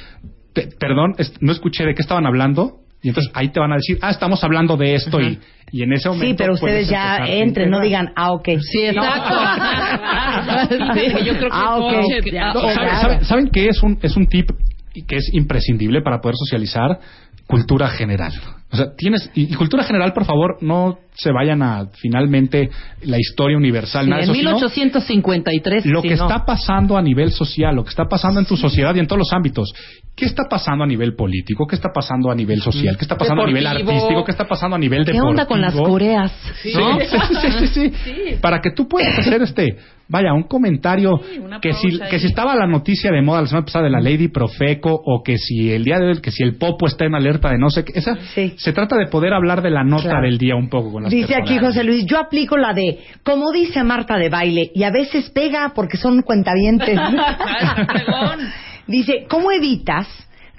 "Pe- 0.54 0.70
perdón, 0.80 1.16
no 1.42 1.52
escuché 1.52 1.84
de 1.86 1.94
qué 1.94 2.02
estaban 2.02 2.26
hablando, 2.26 2.78
y 3.04 3.10
entonces 3.10 3.32
ahí 3.36 3.50
te 3.50 3.60
van 3.60 3.72
a 3.74 3.76
decir, 3.76 3.98
ah, 4.02 4.12
estamos 4.12 4.44
hablando 4.44 4.78
de 4.78 4.94
esto, 4.94 5.20
y, 5.20 5.40
y 5.72 5.82
en 5.82 5.92
ese 5.92 6.08
momento. 6.08 6.28
Sí, 6.28 6.36
pero 6.38 6.54
ustedes 6.54 6.88
ya 6.88 7.18
entren, 7.28 7.70
no 7.72 7.82
digan, 7.82 8.12
ah, 8.16 8.32
ok. 8.34 8.48
Sí, 8.62 8.86
exacto. 8.86 9.36
Sí, 10.94 11.26
yo 11.26 11.34
creo 11.38 11.50
que 11.50 11.50
Ah, 11.52 11.78
ok. 11.78 11.94
coche, 12.02 12.32
ya. 12.32 12.54
No, 12.54 12.62
¿saben, 12.62 12.90
saben- 13.02 13.24
saben 13.26 13.50
qué 13.52 13.68
es 13.70 13.82
un, 13.84 13.98
es 14.02 14.16
un 14.16 14.28
tip 14.28 14.50
que 15.08 15.16
es 15.18 15.34
imprescindible 15.34 16.02
para 16.02 16.20
poder 16.22 16.36
socializar? 16.38 17.00
Cultura 17.48 17.90
general. 17.90 18.34
O 18.72 18.78
sea, 18.78 18.96
tienes. 18.96 19.30
Y, 19.34 19.54
y 19.54 19.56
cultura 19.56 19.84
general, 19.84 20.14
por 20.14 20.26
favor, 20.26 20.58
no 20.62 20.98
se 21.14 21.32
vayan 21.32 21.62
a 21.62 21.88
finalmente 21.94 22.70
la 23.04 23.18
historia 23.20 23.58
universal. 23.58 24.06
Sí, 24.06 24.10
nada 24.10 24.24
en 24.24 24.30
eso, 24.30 24.34
sino 24.34 24.52
1853. 24.52 25.86
lo 25.88 26.02
que 26.02 26.16
no. 26.16 26.26
está 26.26 26.46
pasando 26.46 26.98
a 26.98 27.02
nivel 27.02 27.32
social, 27.32 27.76
lo 27.76 27.84
que 27.84 27.90
está 27.90 28.06
pasando 28.06 28.40
en 28.40 28.46
tu 28.46 28.56
sociedad 28.56 28.96
y 28.96 29.00
en 29.00 29.08
todos 29.08 29.20
los 29.20 29.34
ámbitos. 29.34 29.74
¿Qué 30.14 30.26
está 30.26 30.44
pasando 30.48 30.84
a 30.84 30.88
nivel 30.88 31.16
político? 31.16 31.66
¿Qué 31.66 31.76
está 31.76 31.90
pasando 31.92 32.30
a 32.30 32.36
nivel 32.36 32.62
social? 32.62 32.96
¿Qué 32.98 33.06
está 33.06 33.18
pasando 33.18 33.44
a 33.44 33.48
nivel 33.48 33.66
artístico? 33.66 34.24
¿Qué 34.24 34.32
está 34.32 34.46
pasando 34.46 34.76
a 34.76 34.80
nivel 34.80 35.00
¿Qué 35.06 35.14
deportivo? 35.14 35.30
onda 35.30 35.46
con 35.46 35.62
las 35.62 35.74
coreas? 35.74 36.32
Sí, 36.62 36.74
¿no? 36.76 37.00
sí, 37.00 37.18
sí, 37.60 37.68
sí, 37.68 37.92
sí. 38.04 38.14
Para 38.42 38.60
que 38.62 38.72
tú 38.72 38.88
puedas 38.88 39.18
hacer 39.18 39.42
este, 39.42 39.78
vaya, 40.10 40.34
un 40.34 40.44
comentario 40.44 41.20
que 41.62 41.74
si 41.74 41.98
que 42.10 42.20
si 42.20 42.28
estaba 42.28 42.56
la 42.56 42.68
noticia 42.68 43.10
de 43.10 43.22
moda 43.22 43.42
la 43.42 43.48
semana 43.48 43.66
pasada 43.66 43.86
de 43.86 43.90
la 43.92 44.00
Lady 44.02 44.28
Profeco 44.28 44.92
o 44.94 45.24
que 45.24 45.38
si 45.38 45.72
el 45.72 45.86
día 45.86 45.98
de 45.98 46.08
hoy 46.10 46.22
que 46.22 46.30
si 46.30 46.44
el 46.44 46.56
Popo 46.58 46.86
está 46.88 47.06
en 47.06 47.16
alerta 47.16 47.50
de 47.50 47.58
no 47.58 47.70
sé 47.70 47.84
qué, 47.86 47.94
esa 47.98 48.16
Sí. 48.36 48.54
se 48.58 48.74
trata 48.74 48.98
de 48.98 49.08
poder 49.08 49.34
hablar 49.34 49.64
de 49.64 49.72
la 49.72 49.84
nota 49.84 50.04
Claro. 50.10 50.24
del 50.26 50.38
día 50.38 50.56
un 50.56 50.70
poco 50.70 50.92
con 50.92 51.04
las 51.04 51.12
Dice 51.12 51.34
aquí 51.34 51.54
personas. 51.56 51.74
José 51.74 51.84
Luis, 51.86 52.06
yo 52.06 52.20
aplico 52.20 52.58
la 52.58 52.74
de, 52.74 53.00
como 53.24 53.52
dice 53.52 53.82
Marta 53.84 54.18
de 54.18 54.30
baile, 54.30 54.72
y 54.76 54.84
a 54.84 54.92
veces 54.92 55.30
pega 55.32 55.72
porque 55.74 55.98
son 55.98 56.22
cuentavientes. 56.22 57.00
Dice, 58.92 59.26
¿cómo 59.30 59.52
evitas 59.52 60.08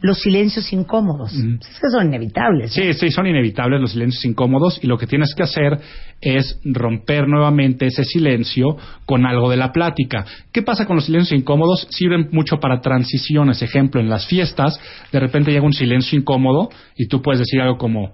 los 0.00 0.18
silencios 0.20 0.72
incómodos? 0.72 1.32
Es 1.32 1.80
que 1.80 1.90
son 1.90 2.08
inevitables. 2.08 2.76
¿no? 2.76 2.82
Sí, 2.82 2.92
sí, 2.94 3.10
son 3.10 3.26
inevitables 3.26 3.80
los 3.80 3.92
silencios 3.92 4.24
incómodos 4.24 4.80
y 4.82 4.88
lo 4.88 4.98
que 4.98 5.06
tienes 5.06 5.34
que 5.34 5.44
hacer 5.44 5.78
es 6.20 6.58
romper 6.64 7.28
nuevamente 7.28 7.86
ese 7.86 8.04
silencio 8.04 8.76
con 9.06 9.26
algo 9.26 9.48
de 9.48 9.56
la 9.56 9.72
plática. 9.72 10.24
¿Qué 10.52 10.62
pasa 10.62 10.86
con 10.86 10.96
los 10.96 11.06
silencios 11.06 11.38
incómodos? 11.38 11.86
Sirven 11.90 12.28
mucho 12.32 12.58
para 12.58 12.80
transiciones. 12.80 13.62
Ejemplo, 13.62 14.00
en 14.00 14.08
las 14.08 14.26
fiestas, 14.26 14.78
de 15.12 15.20
repente 15.20 15.52
llega 15.52 15.64
un 15.64 15.72
silencio 15.72 16.18
incómodo 16.18 16.70
y 16.96 17.06
tú 17.06 17.22
puedes 17.22 17.38
decir 17.38 17.60
algo 17.60 17.78
como, 17.78 18.12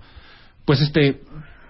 pues 0.67 0.83
este, 0.83 1.21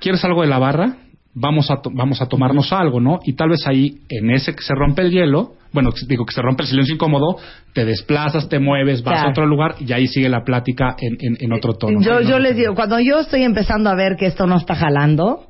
¿quieres 0.01 0.25
algo 0.25 0.43
de 0.43 0.49
la 0.49 0.59
barra? 0.59 0.97
Vamos 1.35 1.71
a, 1.71 1.77
to- 1.83 1.91
vamos 1.95 2.21
a 2.21 2.27
tomarnos 2.27 2.73
algo, 2.73 3.01
¿no? 3.01 3.21
Y 3.25 3.35
tal 3.35 3.51
vez 3.51 3.65
ahí, 3.67 3.99
en 4.09 4.31
ese 4.31 4.55
que 4.55 4.63
se 4.63 4.75
rompe 4.75 5.03
el 5.03 5.11
hielo, 5.13 5.53
bueno, 5.73 5.91
digo 6.09 6.25
que 6.27 6.33
se 6.35 6.43
rompe 6.43 6.63
el 6.65 6.69
silencio 6.69 6.95
incómodo, 6.95 7.37
te 7.75 7.85
desplazas, 7.85 8.49
te 8.49 8.59
mueves, 8.59 9.03
vas 9.05 9.15
Claro. 9.15 9.29
a 9.29 9.31
otro 9.31 9.47
lugar 9.47 9.75
y 9.79 9.93
ahí 9.93 10.09
sigue 10.09 10.29
la 10.29 10.43
plática 10.43 10.97
en, 10.99 11.17
en- 11.21 11.37
en 11.39 11.53
otro 11.53 11.75
tono. 11.75 12.01
Yo, 12.01 12.21
yo 12.23 12.39
les 12.39 12.57
digo, 12.57 12.75
cuando 12.75 12.99
yo 12.99 13.21
estoy 13.21 13.43
empezando 13.45 13.89
a 13.91 13.95
ver 13.95 14.17
que 14.19 14.27
esto 14.27 14.47
no 14.47 14.57
está 14.57 14.75
jalando, 14.75 15.47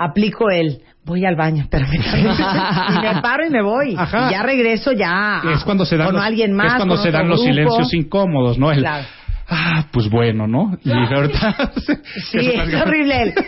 aplico 0.00 0.50
el, 0.50 0.80
voy 1.04 1.24
al 1.24 1.36
baño, 1.36 1.62
espérame. 1.62 1.94
y 1.94 3.00
me 3.00 3.22
paro 3.22 3.46
y 3.46 3.50
me 3.50 3.62
voy. 3.62 3.94
Ajá. 3.96 4.28
Y 4.28 4.32
ya 4.32 4.42
regreso 4.42 4.92
ya 4.92 5.40
es 5.54 5.64
cuando 5.64 5.86
se 5.86 5.96
dan 5.96 6.08
con 6.08 6.16
los, 6.16 6.24
alguien 6.24 6.52
más. 6.52 6.66
es 6.72 6.74
cuando 6.74 6.96
con 6.96 7.04
se 7.04 7.10
dan 7.12 7.28
los 7.28 7.40
grupo. 7.40 7.52
silencios 7.54 7.94
incómodos, 7.94 8.58
¿no? 8.58 8.70
El, 8.72 8.80
Claro. 8.80 9.06
ah, 9.48 9.86
pues 9.90 10.10
bueno, 10.10 10.46
¿no? 10.46 10.76
Y 10.84 10.90
ahorita 10.90 11.56
Sí, 12.30 12.50
es 12.52 12.74
horrible 12.74 13.34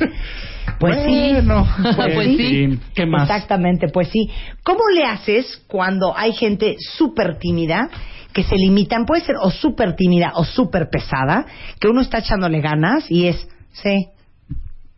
Pues 0.81 0.97
sí. 1.05 1.33
Bueno, 1.35 1.69
Pues 2.15 2.27
en 2.27 2.37
sí. 2.37 2.81
¿Qué 2.95 3.07
más? 3.07 3.25
Exactamente, 3.25 3.89
pues 3.89 4.09
sí. 4.09 4.31
¿Cómo 4.65 4.81
le 4.95 5.05
haces 5.05 5.63
cuando 5.69 6.17
hay 6.17 6.33
gente 6.33 6.77
súper 6.79 7.39
tímida 7.39 7.91
que 8.33 8.43
se 8.43 8.57
limitan? 8.57 9.05
Puede 9.05 9.23
ser 9.23 9.37
o 9.41 9.51
súper 9.51 9.95
tímida 9.95 10.33
o 10.35 10.45
súper 10.45 10.89
pesada, 10.91 11.45
que 11.79 11.89
uno 11.89 12.01
está 12.01 12.19
echándole 12.19 12.61
ganas 12.61 13.11
y 13.11 13.27
es, 13.27 13.47
sí, 13.73 14.07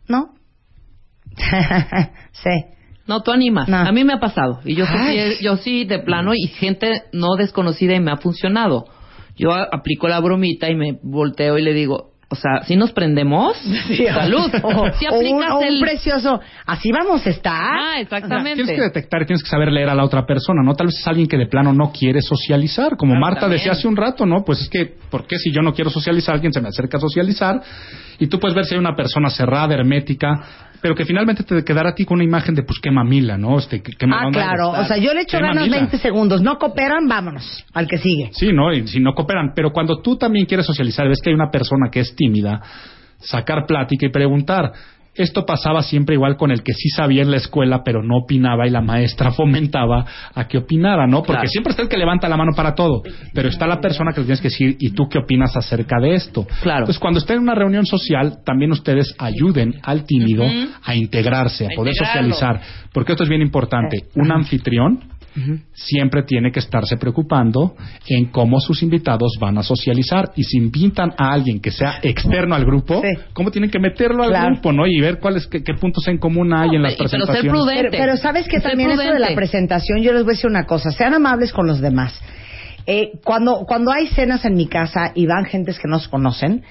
¿no? 0.07 0.29
sí. 2.31 2.65
No, 3.05 3.21
tú 3.21 3.31
animas. 3.31 3.67
No. 3.67 3.77
A 3.77 3.91
mí 3.91 4.05
me 4.05 4.13
ha 4.13 4.19
pasado. 4.21 4.61
Y 4.63 4.75
yo, 4.75 4.85
Ay. 4.87 5.33
sí, 5.33 5.43
yo 5.43 5.57
sí, 5.57 5.83
de 5.83 5.99
plano, 5.99 6.33
y 6.33 6.47
gente 6.47 7.03
no 7.11 7.35
desconocida 7.37 7.93
y 7.93 7.99
me 7.99 8.11
ha 8.11 8.17
funcionado. 8.17 8.85
Yo 9.35 9.51
aplico 9.51 10.07
la 10.07 10.21
bromita 10.21 10.69
y 10.69 10.75
me 10.75 10.97
volteo 11.03 11.57
y 11.57 11.63
le 11.63 11.73
digo, 11.73 12.12
o 12.29 12.35
sea, 12.35 12.63
si 12.63 12.75
nos 12.75 12.91
prendemos, 12.91 13.55
salud. 14.13 14.51
O, 14.63 14.91
Si 14.93 15.05
o 15.07 15.11
un, 15.13 15.15
aplicas 15.17 15.51
o 15.51 15.57
un 15.59 15.63
el... 15.65 15.79
precioso, 15.79 16.39
así 16.65 16.91
vamos 16.91 17.25
a 17.25 17.29
estar. 17.29 17.53
Ah, 17.55 17.99
exactamente. 17.99 18.63
Tienes 18.63 18.75
que 18.75 18.81
detectar 18.81 19.21
y 19.21 19.25
tienes 19.25 19.43
que 19.43 19.49
saber 19.49 19.71
leer 19.71 19.89
a 19.89 19.95
la 19.95 20.03
otra 20.03 20.25
persona, 20.25 20.61
¿no? 20.63 20.73
Tal 20.73 20.87
vez 20.87 20.97
es 20.99 21.07
alguien 21.07 21.27
que 21.27 21.37
de 21.37 21.47
plano 21.47 21.73
no 21.73 21.91
quiere 21.91 22.21
socializar, 22.21 22.95
como 22.97 23.11
Claro, 23.13 23.21
Marta 23.25 23.41
también. 23.41 23.59
decía 23.59 23.73
hace 23.73 23.87
un 23.87 23.95
rato, 23.95 24.25
¿no? 24.25 24.43
Pues 24.43 24.61
es 24.61 24.69
que, 24.69 24.85
¿por 25.09 25.27
qué 25.27 25.37
si 25.37 25.51
yo 25.51 25.61
no 25.61 25.73
quiero 25.73 25.89
socializar, 25.89 26.35
alguien 26.35 26.53
se 26.53 26.61
me 26.61 26.69
acerca 26.69 26.97
a 26.97 27.01
socializar? 27.01 27.61
Y 28.19 28.27
tú 28.27 28.39
puedes 28.39 28.55
ver 28.55 28.65
si 28.65 28.73
hay 28.75 28.79
una 28.79 28.95
persona 28.95 29.29
cerrada, 29.29 29.73
hermética, 29.73 30.29
pero 30.83 30.95
que 30.95 31.05
finalmente 31.05 31.45
te 31.45 31.63
quedará 31.63 31.91
a 31.91 31.95
ti 31.95 32.03
con 32.03 32.15
una 32.15 32.25
imagen 32.25 32.55
de, 32.55 32.63
pues, 32.63 32.77
qué 32.81 32.91
mamila, 32.91 33.37
¿no? 33.37 33.57
Este, 33.57 33.81
qué, 33.81 33.93
qué 33.93 34.05
Ah, 34.11 34.27
claro. 34.33 34.71
O 34.71 34.83
sea, 34.83 34.97
yo 34.97 35.13
le 35.13 35.21
echo 35.21 35.37
ganas 35.39 35.55
mamila. 35.55 35.77
20 35.77 35.97
segundos. 35.97 36.41
No 36.41 36.57
cooperan, 36.57 37.07
vámonos. 37.07 37.65
Al 37.73 37.87
que 37.87 37.97
sigue. 37.97 38.31
Sí, 38.33 38.49
¿no? 38.51 38.73
Y 38.73 38.85
si 38.89 38.99
no 38.99 39.13
cooperan. 39.13 39.53
Pero 39.55 39.71
cuando 39.71 40.01
tú 40.01 40.17
también 40.17 40.45
quieres 40.45 40.65
socializar, 40.65 41.07
ves 41.07 41.21
que 41.23 41.29
hay 41.29 41.35
una 41.35 41.49
persona 41.49 41.89
que 41.89 42.01
es 42.01 42.13
tímida, 42.17 42.61
sacar 43.17 43.65
plática 43.65 44.07
y 44.07 44.09
preguntar. 44.09 44.73
Esto 45.15 45.45
pasaba 45.45 45.83
siempre 45.83 46.15
igual 46.15 46.37
con 46.37 46.49
el 46.51 46.63
que 46.63 46.73
sí 46.73 46.89
sabía 46.89 47.21
en 47.21 47.29
la 47.31 47.37
escuela, 47.37 47.81
pero 47.83 48.01
no 48.01 48.17
opinaba 48.23 48.65
y 48.67 48.71
la 48.71 48.81
maestra 48.81 49.31
fomentaba 49.37 50.05
a 50.33 50.47
que 50.47 50.57
opinara, 50.57 51.05
¿no? 51.07 51.17
Porque 51.19 51.33
Claro. 51.33 51.47
siempre 51.49 51.71
está 51.71 51.83
el 51.83 51.89
que 51.89 51.97
levanta 51.97 52.27
la 52.27 52.37
mano 52.37 52.51
para 52.55 52.73
todo, 52.73 53.03
pero 53.33 53.49
está 53.49 53.67
la 53.67 53.79
persona 53.79 54.11
que 54.13 54.21
le 54.21 54.25
tienes 54.25 54.41
que 54.41 54.47
decir, 54.49 54.75
¿y 54.79 54.91
tú 54.91 55.07
qué 55.09 55.19
opinas 55.19 55.55
acerca 55.55 55.99
de 55.99 56.15
esto? 56.15 56.45
Claro. 56.61 56.79
Entonces, 56.81 56.99
cuando 56.99 57.19
estén 57.19 57.37
en 57.37 57.43
una 57.43 57.55
reunión 57.55 57.85
social, 57.85 58.39
también 58.45 58.71
ustedes 58.71 59.13
ayuden 59.19 59.75
al 59.83 60.05
tímido 60.05 60.43
a 60.83 60.95
integrarse, 60.95 61.65
a, 61.65 61.67
A 61.67 61.75
poder 61.75 61.93
integrarlo. 61.93 62.33
socializar. 62.33 62.61
Porque 62.91 63.11
esto 63.13 63.23
es 63.23 63.29
bien 63.29 63.41
importante. 63.41 63.97
Un 64.15 64.31
anfitrión 64.31 64.99
siempre 65.73 66.23
tiene 66.23 66.51
que 66.51 66.59
estarse 66.59 66.97
preocupando 66.97 67.75
en 68.07 68.25
cómo 68.25 68.59
sus 68.59 68.83
invitados 68.83 69.31
van 69.39 69.57
a 69.57 69.63
socializar 69.63 70.31
y 70.35 70.43
si 70.43 70.57
invitan 70.57 71.11
a 71.17 71.31
alguien 71.33 71.59
que 71.59 71.71
sea 71.71 71.99
externo 72.01 72.55
al 72.55 72.65
grupo, 72.65 73.01
Sí. 73.01 73.17
cómo 73.33 73.51
tienen 73.51 73.69
que 73.71 73.79
meterlo 73.79 74.23
al 74.23 74.29
Claro. 74.29 74.51
grupo, 74.53 74.71
¿no? 74.71 74.85
Y 74.87 74.99
ver 74.99 75.19
cuáles 75.19 75.47
qué, 75.47 75.63
qué 75.63 75.73
puntos 75.73 76.07
en 76.07 76.17
común 76.17 76.53
hay 76.53 76.75
en 76.75 76.83
las 76.83 76.93
pero 76.95 77.09
ser 77.09 77.19
presentaciones. 77.19 77.51
prudente. 77.61 77.87
Pero, 77.91 78.03
pero 78.03 78.17
sabes 78.17 78.47
que 78.47 78.59
Ser 78.59 78.69
también 78.71 78.91
eso 78.91 78.99
de 79.01 79.05
la 79.07 79.13
prudente. 79.13 79.35
presentación, 79.35 80.01
yo 80.01 80.13
les 80.13 80.23
voy 80.23 80.31
a 80.31 80.35
decir 80.35 80.49
una 80.49 80.65
cosa, 80.65 80.91
sean 80.91 81.13
amables 81.13 81.51
con 81.51 81.65
los 81.67 81.81
demás. 81.81 82.19
Eh, 82.85 83.11
cuando, 83.23 83.63
cuando 83.65 83.91
hay 83.91 84.07
cenas 84.07 84.43
en 84.45 84.55
mi 84.55 84.67
casa 84.67 85.11
y 85.15 85.25
van 85.25 85.45
gentes 85.45 85.79
que 85.79 85.87
no 85.87 85.99
se 85.99 86.09
conocen, 86.09 86.63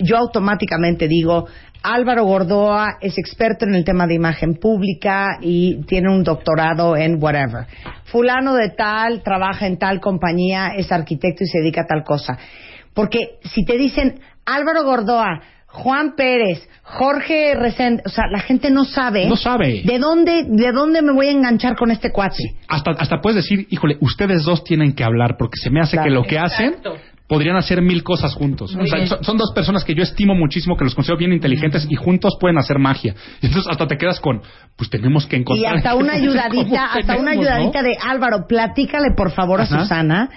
yo 0.00 0.16
automáticamente 0.16 1.06
digo, 1.08 1.46
Álvaro 1.82 2.24
Gordoa 2.24 2.98
es 3.00 3.16
experto 3.18 3.64
en 3.64 3.74
el 3.74 3.84
tema 3.84 4.06
de 4.06 4.14
imagen 4.14 4.54
pública 4.56 5.38
y 5.40 5.82
tiene 5.86 6.10
un 6.10 6.22
doctorado 6.22 6.96
en 6.96 7.22
whatever. 7.22 7.66
Fulano 8.04 8.54
de 8.54 8.70
tal 8.70 9.22
trabaja 9.22 9.66
en 9.66 9.78
tal 9.78 10.00
compañía, 10.00 10.72
es 10.76 10.92
arquitecto 10.92 11.44
y 11.44 11.46
se 11.46 11.60
dedica 11.60 11.82
a 11.82 11.86
tal 11.86 12.02
cosa. 12.04 12.38
Porque 12.92 13.38
si 13.44 13.64
te 13.64 13.78
dicen 13.78 14.20
Álvaro 14.44 14.84
Gordoa, 14.84 15.40
Juan 15.72 16.14
Pérez, 16.16 16.68
Jorge 16.82 17.54
Resende, 17.54 18.02
o 18.04 18.08
sea, 18.08 18.24
la 18.28 18.40
gente 18.40 18.70
no 18.70 18.84
sabe. 18.84 19.26
No 19.26 19.36
sabe. 19.36 19.82
¿De 19.84 20.00
dónde, 20.00 20.44
de 20.48 20.72
dónde 20.72 21.00
me 21.00 21.12
voy 21.12 21.28
a 21.28 21.30
enganchar 21.30 21.76
con 21.76 21.92
este 21.92 22.10
cuate? 22.10 22.56
Hasta, 22.66 22.90
hasta 22.90 23.20
puedes 23.20 23.36
decir, 23.44 23.68
híjole, 23.70 23.96
ustedes 24.00 24.42
dos 24.42 24.64
tienen 24.64 24.94
que 24.94 25.04
hablar 25.04 25.36
porque 25.38 25.58
se 25.62 25.70
me 25.70 25.80
hace 25.80 25.92
Claro. 25.96 26.08
que 26.08 26.14
lo 26.14 26.24
que 26.24 26.38
hacen 26.40 26.74
podrían 27.30 27.54
hacer 27.54 27.80
mil 27.80 28.02
cosas 28.02 28.34
juntos. 28.34 28.74
O 28.74 28.86
sea, 28.86 29.06
son, 29.06 29.22
son 29.22 29.38
dos 29.38 29.52
personas 29.54 29.84
que 29.84 29.94
yo 29.94 30.02
estimo 30.02 30.34
muchísimo, 30.34 30.76
que 30.76 30.82
los 30.82 30.96
considero 30.96 31.16
bien 31.16 31.32
inteligentes 31.32 31.86
y 31.88 31.94
juntos 31.94 32.36
pueden 32.40 32.58
hacer 32.58 32.80
magia. 32.80 33.14
Y 33.40 33.46
entonces 33.46 33.70
hasta 33.70 33.86
te 33.86 33.96
quedas 33.96 34.18
con, 34.18 34.42
pues 34.76 34.90
tenemos 34.90 35.26
que 35.28 35.36
Y 35.36 35.40
encontrar. 35.40 35.76
hasta 35.76 35.94
una 35.94 36.14
¿Cómo 36.14 36.24
ayudadita, 36.24 36.86
hasta 36.86 37.16
una 37.18 37.30
ayudadita 37.30 37.82
no? 37.82 37.88
de 37.88 37.96
Álvaro, 38.04 38.46
platícale 38.48 39.12
por 39.16 39.30
favor 39.30 39.60
a 39.60 39.62
Ajá. 39.62 39.78
Susana 39.82 40.28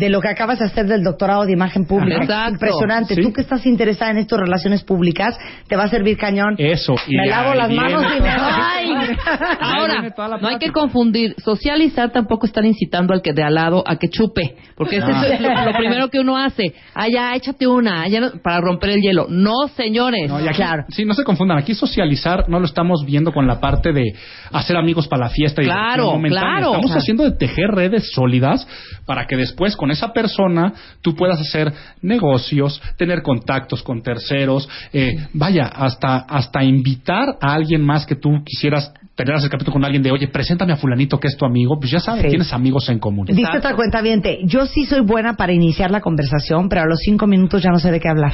de 0.00 0.08
lo 0.08 0.20
que 0.20 0.28
acabas 0.28 0.58
de 0.58 0.64
hacer 0.64 0.86
del 0.86 1.02
doctorado 1.04 1.44
de 1.44 1.52
imagen 1.52 1.84
pública. 1.86 2.22
Exacto. 2.22 2.52
Impresionante. 2.54 3.14
Sí. 3.14 3.22
Tú 3.22 3.32
que 3.32 3.42
estás 3.42 3.64
interesada 3.66 4.10
en 4.12 4.18
esto 4.18 4.36
de 4.36 4.42
relaciones 4.44 4.82
públicas, 4.82 5.38
te 5.68 5.76
va 5.76 5.84
a 5.84 5.88
servir 5.88 6.16
cañón. 6.16 6.54
Eso. 6.58 6.94
y 7.06 7.16
Me 7.16 7.26
lavo 7.26 7.54
las 7.54 7.68
viene 7.68 7.84
manos 7.94 8.04
y 8.16 8.20
me. 8.20 8.28
Ahí 8.30 9.16
Ahora, 9.60 10.14
no 10.40 10.48
hay 10.48 10.58
que 10.58 10.70
confundir. 10.72 11.34
Socializar 11.44 12.10
tampoco 12.12 12.46
están 12.46 12.64
incitando 12.64 13.12
al 13.12 13.22
que 13.22 13.32
de 13.32 13.42
al 13.42 13.54
lado 13.54 13.84
a 13.86 13.96
que 13.96 14.08
chupe. 14.08 14.56
Porque 14.74 14.96
eso 14.96 15.06
Ah. 15.12 15.26
es 15.26 15.40
lo, 15.40 15.48
lo 15.50 15.72
primero 15.76 16.08
que 16.08 16.18
uno 16.20 16.36
hace. 16.36 16.72
Ah, 16.94 17.06
ya, 17.12 17.34
échate 17.34 17.66
una. 17.66 18.08
ya 18.08 18.20
no- 18.20 18.30
para 18.42 18.60
romper 18.60 18.90
el 18.90 19.00
hielo. 19.02 19.26
No, 19.28 19.68
señores. 19.76 20.28
No, 20.28 20.40
y 20.40 20.46
aquí- 20.48 20.56
Claro. 20.56 20.84
Sí, 20.88 21.04
no 21.04 21.14
se 21.14 21.24
confundan. 21.24 21.58
Aquí 21.58 21.74
socializar 21.74 22.48
no 22.48 22.58
lo 22.58 22.64
estamos 22.66 23.04
viendo 23.04 23.32
con 23.32 23.46
la 23.46 23.60
parte 23.60 23.92
de 23.92 24.14
hacer 24.52 24.76
amigos 24.76 25.08
para 25.08 25.24
la 25.24 25.30
fiesta 25.30 25.62
y 25.62 25.66
Claro, 25.66 26.12
claro. 26.20 26.56
Estamos 26.68 26.86
Claro. 26.86 26.98
haciendo 26.98 27.24
de 27.24 27.32
tejer 27.32 27.68
redes 27.70 28.10
sólidas 28.12 28.66
para 29.06 29.26
que 29.26 29.36
después 29.36 29.76
con 29.76 29.89
esa 29.90 30.12
persona 30.12 30.72
tú 31.00 31.14
puedas 31.14 31.40
hacer 31.40 31.72
negocios, 32.02 32.80
tener 32.96 33.22
contactos 33.22 33.82
con 33.82 34.02
terceros, 34.02 34.68
eh, 34.92 35.26
vaya, 35.32 35.66
hasta 35.66 36.18
hasta 36.18 36.62
invitar 36.64 37.36
a 37.40 37.54
alguien 37.54 37.82
más 37.82 38.06
que 38.06 38.16
tú 38.16 38.30
quisieras 38.44 38.92
tener 39.14 39.34
acercamiento 39.34 39.72
con 39.72 39.84
alguien 39.84 40.02
de, 40.02 40.10
oye, 40.10 40.28
preséntame 40.28 40.72
a 40.72 40.76
fulanito 40.76 41.18
que 41.20 41.28
es 41.28 41.36
tu 41.36 41.44
amigo, 41.44 41.78
pues 41.78 41.90
ya 41.90 42.00
sabes, 42.00 42.22
Sí. 42.22 42.28
tienes 42.28 42.52
amigos 42.52 42.88
en 42.88 42.98
común. 42.98 43.26
Dice 43.26 43.58
otra 43.58 43.74
cuenta 43.74 44.00
yo 44.44 44.66
sí 44.66 44.86
soy 44.86 45.00
buena 45.00 45.34
para 45.34 45.52
iniciar 45.52 45.90
la 45.90 46.00
conversación, 46.00 46.68
pero 46.68 46.82
a 46.82 46.86
los 46.86 47.00
cinco 47.00 47.26
minutos 47.26 47.62
ya 47.62 47.70
no 47.70 47.78
sé 47.78 47.90
de 47.90 48.00
qué 48.00 48.08
hablar. 48.08 48.32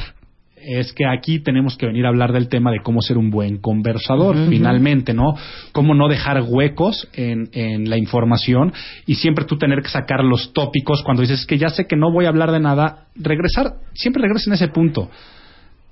Es 0.67 0.91
que 0.91 1.05
aquí 1.05 1.39
tenemos 1.39 1.77
que 1.77 1.85
venir 1.85 2.05
a 2.05 2.09
hablar 2.09 2.33
del 2.33 2.49
tema 2.49 2.71
de 2.71 2.81
cómo 2.81 3.01
ser 3.01 3.17
un 3.17 3.29
buen 3.29 3.57
conversador, 3.59 4.35
finalmente, 4.49 5.13
¿no? 5.13 5.35
Cómo 5.71 5.93
no 5.93 6.09
dejar 6.09 6.43
huecos 6.45 7.07
en, 7.13 7.49
en 7.53 7.89
la 7.89 7.97
información 7.97 8.73
y 9.05 9.15
siempre 9.15 9.45
tú 9.45 9.57
tener 9.57 9.81
que 9.81 9.89
sacar 9.89 10.25
los 10.25 10.51
tópicos 10.51 11.03
cuando 11.03 11.21
dices 11.21 11.45
que 11.45 11.57
ya 11.57 11.69
sé 11.69 11.87
que 11.87 11.95
no 11.95 12.11
voy 12.11 12.25
a 12.25 12.29
hablar 12.29 12.51
de 12.51 12.59
nada, 12.59 13.05
regresar, 13.15 13.75
siempre 13.93 14.21
regresen 14.23 14.51
a 14.51 14.55
ese 14.57 14.67
punto, 14.67 15.09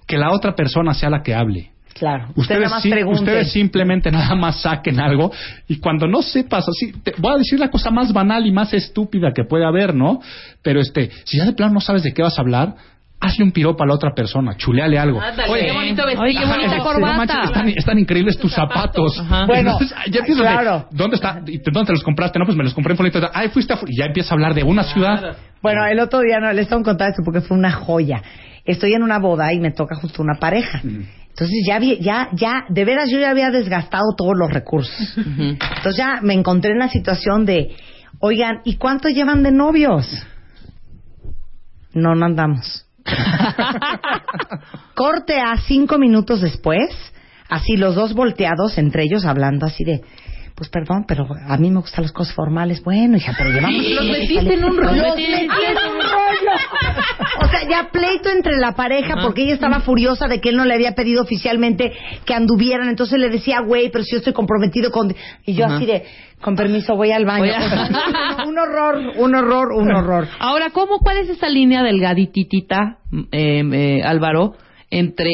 que 0.05 0.17
la 0.17 0.31
otra 0.31 0.55
persona 0.55 0.93
sea 0.93 1.09
la 1.09 1.23
que 1.23 1.33
hable. 1.33 1.71
Claro. 1.93 2.25
Usted 2.35 2.41
Ustedes, 2.41 2.91
nada 2.91 3.05
más 3.05 3.21
ustedes 3.21 3.51
simplemente 3.53 4.11
nada 4.11 4.35
más 4.35 4.61
saquen 4.61 4.99
algo 4.99 5.31
y 5.69 5.79
cuando 5.79 6.07
no 6.07 6.21
sepas 6.21 6.65
así, 6.67 6.91
te 7.01 7.13
voy 7.17 7.35
a 7.35 7.37
decir 7.37 7.57
la 7.57 7.69
cosa 7.69 7.89
más 7.89 8.11
banal 8.11 8.45
y 8.45 8.51
más 8.51 8.73
estúpida 8.73 9.31
que 9.33 9.45
puede 9.45 9.65
haber, 9.65 9.95
¿no? 9.95 10.19
Pero 10.61 10.81
este, 10.81 11.09
si 11.23 11.37
ya 11.37 11.45
de 11.45 11.53
plano 11.53 11.75
no 11.75 11.79
sabes 11.79 12.03
de 12.03 12.13
qué 12.13 12.21
vas 12.21 12.37
a 12.37 12.41
hablar, 12.41 12.75
hazle 13.19 13.43
un 13.45 13.51
piropo 13.51 13.83
a 13.83 13.87
la 13.87 13.93
otra 13.93 14.13
persona, 14.13 14.55
chuleale 14.55 14.99
algo. 14.99 15.19
Ándale. 15.21 15.51
Oye, 15.51 15.65
Qué 15.67 15.71
bonito 15.71 16.03
vestido. 16.05 16.23
Oye, 16.23 16.33
qué 16.37 16.45
bonita 16.45 16.75
Ajá, 16.75 16.83
corbata. 16.83 17.11
no 17.11 17.17
manches, 17.17 17.43
están, 17.45 17.69
están 17.69 17.99
increíbles 17.99 18.37
tus 18.37 18.53
zapatos. 18.53 19.19
Ajá. 19.19 19.45
Bueno, 19.45 19.71
Entonces, 19.79 19.97
ya 20.11 20.19
empiezas 20.19 20.45
de, 20.45 20.51
claro. 20.51 20.87
¿dónde 20.91 21.15
está? 21.15 21.41
¿Y 21.47 21.57
¿Dónde 21.57 21.85
te 21.87 21.91
los 21.93 22.03
compraste? 22.03 22.37
No, 22.39 22.45
pues 22.45 22.57
me 22.57 22.63
los 22.63 22.73
compré 22.73 22.91
en 22.93 22.97
Fulito. 22.97 23.19
Ay, 23.33 23.49
fuiste 23.49 23.73
a 23.73 23.79
Y 23.87 23.97
ya 23.97 24.05
empieza 24.05 24.29
a 24.29 24.33
hablar 24.35 24.53
de 24.53 24.63
una 24.63 24.83
ciudad. 24.83 25.37
Bueno, 25.61 25.85
el 25.85 25.99
otro 25.99 26.19
día 26.19 26.39
no 26.39 26.51
les 26.53 26.67
tengo 26.67 26.81
que 26.83 26.89
contar 26.89 27.09
esto 27.09 27.23
porque 27.25 27.41
fue 27.41 27.57
una 27.57 27.71
joya. 27.71 28.21
Estoy 28.65 28.93
en 28.93 29.01
una 29.03 29.17
boda 29.19 29.51
y 29.53 29.59
me 29.59 29.71
toca 29.71 29.95
justo 29.95 30.21
una 30.21 30.35
pareja. 30.39 30.81
Entonces 30.83 31.65
ya, 31.67 31.79
vi- 31.79 31.97
ya, 31.99 32.29
ya, 32.33 32.63
de 32.69 32.85
veras 32.85 33.09
yo 33.09 33.19
ya 33.19 33.31
había 33.31 33.49
desgastado 33.51 34.13
todos 34.15 34.33
los 34.37 34.51
recursos. 34.51 34.95
Entonces 35.17 35.97
ya 35.97 36.19
me 36.21 36.33
encontré 36.33 36.71
en 36.71 36.79
la 36.79 36.89
situación 36.89 37.45
de, 37.45 37.75
oigan, 38.19 38.61
¿y 38.65 38.75
cuánto 38.77 39.09
llevan 39.09 39.41
de 39.43 39.51
novios? 39.51 40.07
No, 41.93 42.13
no 42.15 42.25
andamos. 42.25 42.85
Corte 44.95 45.39
a 45.39 45.57
cinco 45.57 45.97
minutos 45.97 46.41
después, 46.41 46.89
así 47.49 47.77
los 47.77 47.95
dos 47.95 48.13
volteados 48.13 48.77
entre 48.77 49.03
ellos 49.03 49.25
hablando 49.25 49.65
así 49.65 49.83
de, 49.83 50.01
pues 50.55 50.69
perdón, 50.69 51.05
pero 51.07 51.27
a 51.47 51.57
mí 51.57 51.69
me 51.69 51.81
gustan 51.81 52.03
las 52.03 52.13
cosas 52.13 52.33
formales. 52.33 52.81
Bueno, 52.83 53.17
hija, 53.17 53.33
pero 53.37 53.51
llevamos... 53.51 53.83
Los 53.89 54.05
metiste 54.05 54.53
en 54.53 54.63
un 54.63 54.77
rollo. 54.77 55.03
Los 55.03 55.15
metí 55.15 55.25
en 55.25 55.49
un 55.49 56.01
rollo. 56.01 56.24
Ya 57.69 57.89
pleito 57.91 58.29
entre 58.29 58.57
la 58.57 58.73
pareja 58.73 59.15
porque 59.21 59.43
ella 59.43 59.53
estaba 59.53 59.79
furiosa 59.81 60.27
de 60.27 60.39
que 60.41 60.49
él 60.49 60.57
no 60.57 60.65
le 60.65 60.73
había 60.73 60.93
pedido 60.93 61.23
oficialmente 61.23 61.91
que 62.25 62.33
anduvieran. 62.33 62.89
Entonces 62.89 63.19
le 63.19 63.29
decía, 63.29 63.61
güey, 63.61 63.89
pero 63.91 64.03
si 64.03 64.11
yo 64.11 64.17
estoy 64.17 64.33
comprometido 64.33 64.91
con... 64.91 65.13
Y 65.45 65.53
yo 65.53 65.65
Ajá. 65.65 65.75
así 65.75 65.85
de, 65.85 66.03
con 66.41 66.55
permiso, 66.55 66.95
voy 66.95 67.11
al 67.11 67.25
baño. 67.25 67.45
Voy 67.45 67.51
a- 67.51 68.43
un 68.47 68.57
horror, 68.57 68.97
un 69.17 69.35
horror, 69.35 69.71
un 69.73 69.91
horror. 69.91 70.27
Ahora, 70.39 70.69
¿cómo, 70.71 70.99
¿cuál 70.99 71.17
es 71.17 71.29
esa 71.29 71.49
línea 71.49 71.83
delgadititita, 71.83 72.97
eh, 73.31 73.63
eh, 73.71 74.01
Álvaro, 74.03 74.53
entre 74.89 75.29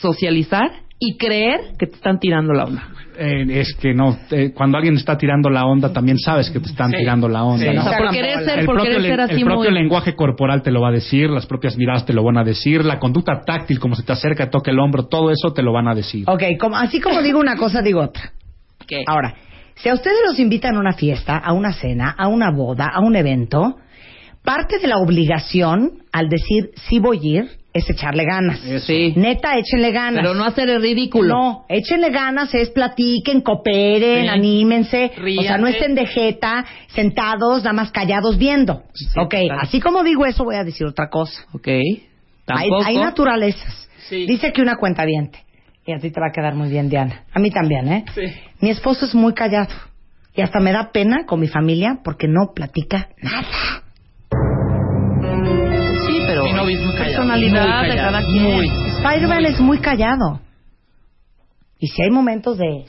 socializar 0.00 0.70
y 0.98 1.16
creer 1.16 1.72
que 1.78 1.86
te 1.86 1.94
están 1.96 2.18
tirando 2.18 2.52
la 2.52 2.64
onda? 2.64 2.88
Eh, 3.24 3.60
es 3.60 3.74
que 3.74 3.94
no, 3.94 4.18
eh, 4.32 4.50
cuando 4.52 4.78
alguien 4.78 4.96
está 4.96 5.16
tirando 5.16 5.48
la 5.48 5.64
onda, 5.64 5.92
también 5.92 6.18
sabes 6.18 6.50
que 6.50 6.58
te 6.58 6.70
están 6.70 6.90
tirando 6.90 7.28
la 7.28 7.44
onda. 7.44 7.64
Sí, 7.64 7.72
¿no? 7.72 7.80
O 7.80 7.84
sea, 7.84 7.96
por 7.96 8.08
hagan 8.08 8.14
querer 8.14 8.44
ser, 8.44 8.58
el 8.58 8.66
por 8.66 8.74
propio, 8.74 8.96
querer 8.96 9.10
ser 9.10 9.20
así 9.20 9.34
el 9.34 9.44
propio 9.44 9.70
muy... 9.70 9.78
lenguaje 9.78 10.16
corporal 10.16 10.62
te 10.62 10.72
lo 10.72 10.80
va 10.80 10.88
a 10.88 10.90
decir, 10.90 11.30
las 11.30 11.46
propias 11.46 11.76
miradas 11.76 12.04
te 12.04 12.12
lo 12.12 12.24
van 12.24 12.38
a 12.38 12.42
decir, 12.42 12.84
la 12.84 12.98
conducta 12.98 13.42
táctil, 13.46 13.78
como 13.78 13.94
se 13.94 14.02
te 14.02 14.12
acerca, 14.12 14.50
toca 14.50 14.72
el 14.72 14.80
hombro, 14.80 15.06
todo 15.06 15.30
eso 15.30 15.52
te 15.52 15.62
lo 15.62 15.72
van 15.72 15.86
a 15.86 15.94
decir. 15.94 16.24
Ok, 16.26 16.42
como, 16.58 16.76
así 16.76 17.00
como 17.00 17.22
digo 17.22 17.38
una 17.38 17.56
cosa, 17.56 17.80
digo 17.80 18.00
otra. 18.00 18.32
¿Qué? 18.88 19.04
Ahora, 19.06 19.36
si 19.76 19.88
a 19.88 19.94
ustedes 19.94 20.18
los 20.26 20.40
invitan 20.40 20.74
a 20.74 20.80
una 20.80 20.94
fiesta, 20.94 21.36
a 21.36 21.52
una 21.52 21.72
cena, 21.72 22.10
a 22.18 22.26
una 22.26 22.50
boda, 22.50 22.88
a 22.92 22.98
un 23.00 23.14
evento, 23.14 23.76
parte 24.42 24.80
de 24.80 24.88
la 24.88 24.96
obligación 24.98 26.02
al 26.10 26.28
decir 26.28 26.70
sí 26.88 26.98
voy 26.98 27.18
a 27.18 27.40
ir 27.40 27.61
es 27.72 27.88
echarle 27.88 28.24
ganas. 28.24 28.60
Sí. 28.86 29.14
Neta, 29.16 29.56
échenle 29.56 29.92
ganas. 29.92 30.22
Pero 30.22 30.34
no 30.34 30.44
hacer 30.44 30.68
el 30.68 30.82
ridículo. 30.82 31.28
No, 31.34 31.64
échenle 31.68 32.10
ganas, 32.10 32.54
es 32.54 32.70
platiquen, 32.70 33.40
cooperen, 33.40 34.24
Sí. 34.24 34.28
anímense. 34.28 35.12
O 35.38 35.42
sea, 35.42 35.58
no 35.58 35.66
estén 35.66 35.94
de 35.94 36.06
jeta, 36.06 36.64
sentados, 36.88 37.62
nada 37.64 37.72
más 37.72 37.90
callados 37.90 38.36
viendo. 38.36 38.82
Sí, 38.92 39.06
ok, 39.18 39.30
claro. 39.46 39.60
así 39.62 39.80
como 39.80 40.02
digo 40.02 40.26
eso, 40.26 40.44
voy 40.44 40.56
a 40.56 40.64
decir 40.64 40.86
otra 40.86 41.08
cosa. 41.08 41.44
Ok. 41.52 41.68
Tampoco. 42.44 42.82
hay 42.84 42.96
naturalezas. 42.96 43.88
Sí. 44.08 44.26
Dice 44.26 44.52
que 44.52 44.60
una 44.62 44.76
cuenta 44.76 45.04
Y 45.86 45.92
a 45.92 45.98
ti 45.98 46.10
te 46.10 46.20
va 46.20 46.26
a 46.28 46.32
quedar 46.32 46.54
muy 46.54 46.68
bien, 46.68 46.88
Diana. 46.90 47.24
A 47.32 47.38
mí 47.38 47.50
también, 47.50 47.88
¿eh? 47.88 48.04
Mi 48.60 48.70
esposo 48.70 49.06
es 49.06 49.14
muy 49.14 49.32
callado. 49.32 49.72
Y 50.34 50.40
hasta 50.42 50.60
me 50.60 50.72
da 50.72 50.90
pena 50.92 51.24
con 51.26 51.40
mi 51.40 51.48
familia 51.48 51.98
porque 52.02 52.26
no 52.26 52.52
platica 52.54 53.08
nada. 53.20 53.82
Novio 56.62 56.78
es 56.78 56.84
muy 56.84 56.92
callado, 56.94 57.14
personalidad 57.16 57.78
muy 57.80 57.88
de 57.90 57.96
cada 57.96 58.22
quien. 58.22 58.42
muy. 58.42 58.66
Spider-Man 58.68 59.44
es 59.46 59.60
muy 59.60 59.78
callado. 59.78 60.40
Y 61.78 61.88
si 61.88 62.02
hay 62.02 62.10
momentos 62.10 62.56
de... 62.58 62.84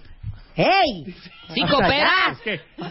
¡Ey! 0.56 1.14
Sí, 1.54 1.62
cooperas. 1.70 2.38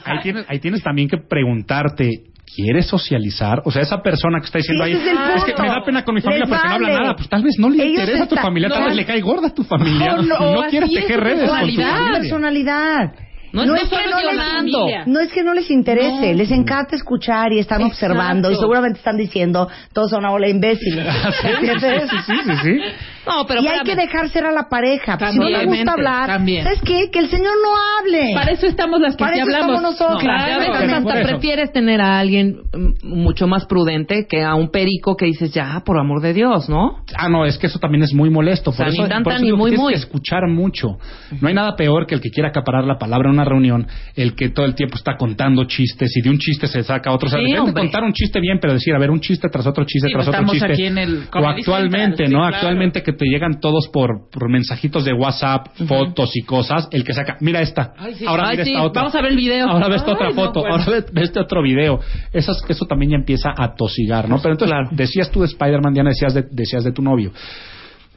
Ahí 0.05 0.19
tienes, 0.23 0.45
ahí 0.49 0.59
tienes 0.59 0.83
también 0.83 1.09
que 1.09 1.17
preguntarte, 1.19 2.11
¿quieres 2.57 2.87
socializar? 2.87 3.63
O 3.65 3.71
sea, 3.71 3.83
esa 3.83 4.03
persona 4.03 4.41
que 4.41 4.47
está 4.47 4.59
diciendo 4.59 4.85
Sí, 4.85 4.91
ahí, 4.91 4.97
es 5.01 5.07
el 5.07 5.17
"Ah, 5.17 5.35
es 5.37 5.45
que 5.45 5.63
me 5.63 5.69
da 5.69 5.85
pena 5.85 6.05
con 6.05 6.15
mi 6.17 6.21
familia 6.21 6.45
Les 6.45 6.49
porque 6.49 6.69
no 6.69 6.75
habla 6.75 6.89
nada. 7.01 7.15
Pues 7.17 7.29
tal 7.29 7.43
vez 7.45 7.55
no 7.59 7.71
le 7.71 7.85
Ellos 7.85 8.01
interesa 8.01 8.25
a 8.25 8.29
tu 8.29 8.37
familia, 8.37 8.69
tal 8.69 8.81
no. 8.81 8.87
vez 8.89 8.97
le 8.97 9.07
cae 9.07 9.21
gorda 9.21 9.49
a 9.49 9.55
tu 9.55 9.63
familia. 9.63 10.17
No, 10.17 10.23
No, 10.63 10.69
quieres 10.69 10.91
es 10.91 11.01
tejer 11.03 11.21
redes 11.21 11.49
con 11.49 11.59
tu 11.61 11.61
familia. 11.61 12.09
personalidad. 12.13 13.13
No, 13.53 13.67
No, 13.67 13.75
es 13.75 13.81
que 13.89 13.97
estoy 13.97 14.11
no, 14.11 14.19
les, 14.21 15.07
no 15.07 15.21
es 15.21 15.33
que 15.33 15.43
no 15.43 15.55
les 15.55 15.71
interese, 15.71 16.35
les 16.35 16.51
encanta 16.51 16.97
escuchar 16.97 17.53
y 17.53 17.59
están 17.59 17.83
Exacto. 17.83 17.93
observando 18.07 18.51
y 18.51 18.57
seguramente 18.57 18.99
están 18.99 19.17
diciendo 19.17 19.69
todos 19.93 20.11
son 20.11 20.25
una 20.25 20.49
imbéciles. 20.49 21.07
¿Entiendes? 21.45 22.11
Sí, 22.11 22.17
sí, 22.27 22.33
sí, 22.45 22.53
sí. 22.63 22.79
No, 23.27 23.47
pero 23.47 23.61
y 23.63 23.69
hay 23.69 23.81
que 23.81 23.95
dejar 23.95 24.29
ser 24.31 24.47
a 24.47 24.53
la 24.53 24.69
pareja. 24.69 25.17
Si 25.31 25.39
no 25.39 25.49
le 25.49 25.59
También, 25.59 25.85
gusta 25.85 25.93
hablar, 25.93 26.27
también. 26.27 26.65
¿sabes 26.65 26.81
qué? 26.83 27.11
Que 27.13 27.21
el 27.21 27.29
señor 27.31 27.53
no 27.63 27.71
hable. 28.01 28.33
Para 28.35 28.51
eso 28.53 28.67
estamos 28.67 29.01
las 29.01 29.15
que 29.17 29.25
Para 29.25 29.35
sí 29.35 29.41
eso 29.41 29.49
hablamos. 29.49 29.77
estamos 29.77 29.93
nosotros. 29.93 30.23
No, 30.25 30.29
Claro. 30.29 30.95
hasta 30.95 31.23
prefieres 31.23 31.73
tener 31.73 32.01
a 32.01 32.19
alguien 32.19 32.57
mm, 32.73 33.07
mucho 33.07 33.47
más 33.47 33.67
prudente 33.67 34.27
que 34.29 34.43
a 34.43 34.55
un 34.55 34.71
perico 34.71 35.17
que 35.17 35.27
dices, 35.27 35.53
ya, 35.53 35.83
por 35.85 35.99
amor 35.99 36.21
de 36.21 36.33
Dios, 36.33 36.69
¿no? 36.69 37.05
Ah, 37.17 37.29
no, 37.29 37.45
es 37.47 37.59
que 37.59 37.67
eso 37.69 37.79
también 37.79 38.03
es 38.03 38.13
muy 38.13 38.31
molesto. 38.31 38.73
Por 38.73 38.75
O 38.75 38.77
sea, 38.77 38.87
eso, 38.89 39.03
ni 39.03 39.09
tan, 39.09 39.23
por 39.23 39.35
tan, 39.35 39.43
eso 39.45 39.53
ni 39.53 39.57
muy, 39.57 39.71
tienes 39.71 39.83
muy. 39.83 39.93
que 39.93 39.99
escuchar 40.01 40.49
mucho. 40.49 40.99
No 41.41 41.49
hay 41.49 41.55
nada 41.55 41.77
peor 41.77 42.07
que 42.07 42.15
el 42.17 42.21
que 42.21 42.31
quiera 42.31 42.49
acaparar 42.49 42.85
la 42.85 42.99
palabra 42.99 43.29
en 43.29 43.35
una 43.35 43.42
reunión, 43.45 43.87
el 44.15 44.35
que 44.35 44.51
todo 44.51 44.67
el 44.67 44.75
tiempo 44.75 44.97
está 44.97 45.17
contando 45.17 45.65
chistes 45.65 46.11
y 46.17 46.21
de 46.23 46.31
un 46.31 46.39
chiste 46.39 46.67
se 46.67 46.83
saca 46.83 47.11
otro. 47.13 47.27
O 47.29 47.31
sea, 47.31 47.41
Sí, 47.41 47.53
de 47.53 47.73
contar 47.73 48.03
un 48.05 48.13
chiste 48.13 48.41
bien, 48.41 48.59
pero 48.61 48.73
decir, 48.75 48.95
a 48.95 48.99
ver, 48.99 49.11
un 49.11 49.21
chiste 49.21 49.49
tras 49.49 49.67
otro 49.67 49.85
chiste 49.85 50.09
Sí, 50.09 50.13
tras 50.15 50.27
pues 50.27 50.29
otro 50.37 50.41
estamos 50.47 50.53
chiste. 50.53 50.73
aquí 50.73 50.85
en 50.87 50.99
el 50.99 51.25
o 51.35 51.47
actualmente, 51.49 52.25
Central, 52.25 52.29
sí, 52.29 52.33
¿no? 52.35 52.39
claro. 52.41 52.55
Actualmente 52.57 53.03
que 53.03 53.13
te 53.13 53.27
llegan 53.27 53.61
todos 53.61 53.89
por, 53.93 54.29
por 54.31 54.51
mensajitos 54.51 55.05
de 55.05 55.13
WhatsApp, 55.13 55.67
fotos 55.87 56.31
y 56.37 56.43
cosas, 56.43 56.89
el 56.93 57.05
que 57.05 57.13
saca, 57.13 57.37
mira 57.41 57.61
esta, 57.61 57.93
Ay, 57.99 58.15
sí. 58.15 58.25
ahora 58.27 58.45
Ay, 58.49 58.51
mira 58.53 58.65
sí, 58.65 58.71
esta 58.73 58.83
otra. 58.85 59.03
vamos 59.03 59.15
a 59.15 59.21
ver 59.23 59.31
el 59.33 59.37
video. 59.37 59.69
Ahora 59.69 59.89
ve 59.89 59.97
esta 59.97 60.09
Ay, 60.11 60.15
otra 60.15 60.29
no, 60.29 60.35
foto, 60.35 60.61
bueno. 60.61 60.77
ahora 60.77 60.87
ve, 60.91 61.05
ve 61.13 61.23
este 61.23 61.41
otro 61.41 61.63
video. 61.63 62.01
Eso, 62.33 62.53
es- 62.53 62.65
eso 62.69 62.85
también 62.87 63.11
ya 63.13 63.17
empieza 63.17 63.51
a 63.57 63.75
tosigar, 63.75 64.29
¿no? 64.29 64.41
Pero 64.41 64.55
entonces, 64.55 64.73
Claro. 64.75 64.89
decías 64.93 65.31
tú 65.31 65.41
de 65.41 65.47
Spider-Man, 65.47 65.93
Diana, 65.95 66.11
decías 66.11 66.35
de, 66.35 66.45
decías 66.51 66.85
de 66.85 66.93
tu 66.93 67.03
novio. 67.03 67.33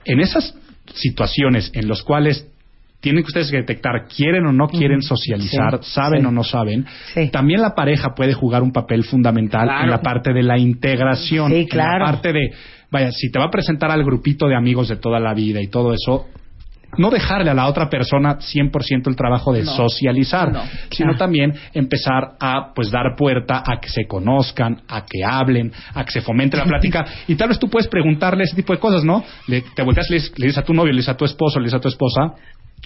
En 0.05 0.19
esas 0.19 0.53
situaciones 0.93 1.71
en 1.73 1.88
las 1.88 2.01
cuales 2.03 2.47
tienen 2.99 3.23
que 3.23 3.27
ustedes 3.27 3.51
detectar 3.51 4.08
quieren 4.08 4.45
o 4.47 4.51
no 4.51 4.67
quieren 4.67 5.01
socializar, 5.01 5.79
Sí, 5.84 5.91
saben 5.91 6.21
sí. 6.21 6.25
o 6.27 6.31
no 6.31 6.43
saben. 6.43 6.86
Sí. 7.13 7.29
También 7.29 7.62
la 7.62 7.75
pareja 7.75 8.15
puede 8.15 8.34
jugar 8.34 8.63
un 8.63 8.71
papel 8.71 9.03
fundamental 9.03 9.69
en 9.84 9.89
la 9.91 10.01
parte 10.01 10.34
de 10.34 10.41
la 10.43 10.58
integración, 10.58 11.51
Sí, 11.51 11.58
en 11.62 11.67
claro. 11.67 12.05
la 12.05 12.12
parte 12.12 12.34
de, 12.34 12.51
vaya, 12.89 13.12
si 13.12 13.31
te 13.31 13.38
va 13.39 13.45
a 13.45 13.51
presentar 13.51 13.91
al 13.91 14.03
grupito 14.03 14.47
de 14.47 14.55
amigos 14.55 14.88
de 14.89 14.95
toda 14.95 15.19
la 15.19 15.34
vida 15.34 15.62
y 15.62 15.67
todo 15.67 15.93
eso, 15.93 16.25
no 16.97 17.10
dejarle 17.10 17.51
a 17.51 17.53
la 17.53 17.67
otra 17.67 17.89
persona 17.89 18.38
100% 18.39 19.08
el 19.08 19.15
trabajo 19.17 19.51
de 19.51 19.65
socializar, 19.65 20.51
no, 20.53 20.62
sino 20.89 21.10
claro. 21.10 21.17
también 21.17 21.53
empezar 21.73 22.36
a 22.39 22.71
pues 22.73 22.89
dar 22.89 23.15
puerta 23.17 23.63
a 23.65 23.81
que 23.81 23.89
se 23.89 24.08
conozcan, 24.08 24.81
a 24.88 25.03
que 25.05 25.23
hablen, 25.25 25.71
a 25.93 26.05
que 26.05 26.12
se 26.12 26.21
fomente 26.21 26.55
la 26.55 26.63
plática 26.63 27.05
y 27.27 27.36
tal 27.36 27.49
vez 27.49 27.60
tú 27.60 27.69
puedes 27.69 27.88
preguntarle 27.89 28.45
ese 28.45 28.55
tipo 28.55 28.71
de 28.71 28.79
cosas, 28.79 29.03
¿no? 29.03 29.23
Le, 29.47 29.62
te 29.75 29.84
volteas, 29.84 30.10
le, 30.10 30.19
le 30.19 30.47
dices 30.47 30.58
a 30.58 30.63
tu 30.63 30.73
novio, 30.73 30.91
le 30.93 30.99
dices 30.99 31.10
a 31.13 31.17
tu 31.17 31.25
esposo, 31.25 31.60
le 31.60 31.65
dices 31.65 31.77
a 31.79 31.81
tu 31.81 31.89
esposa, 31.89 32.34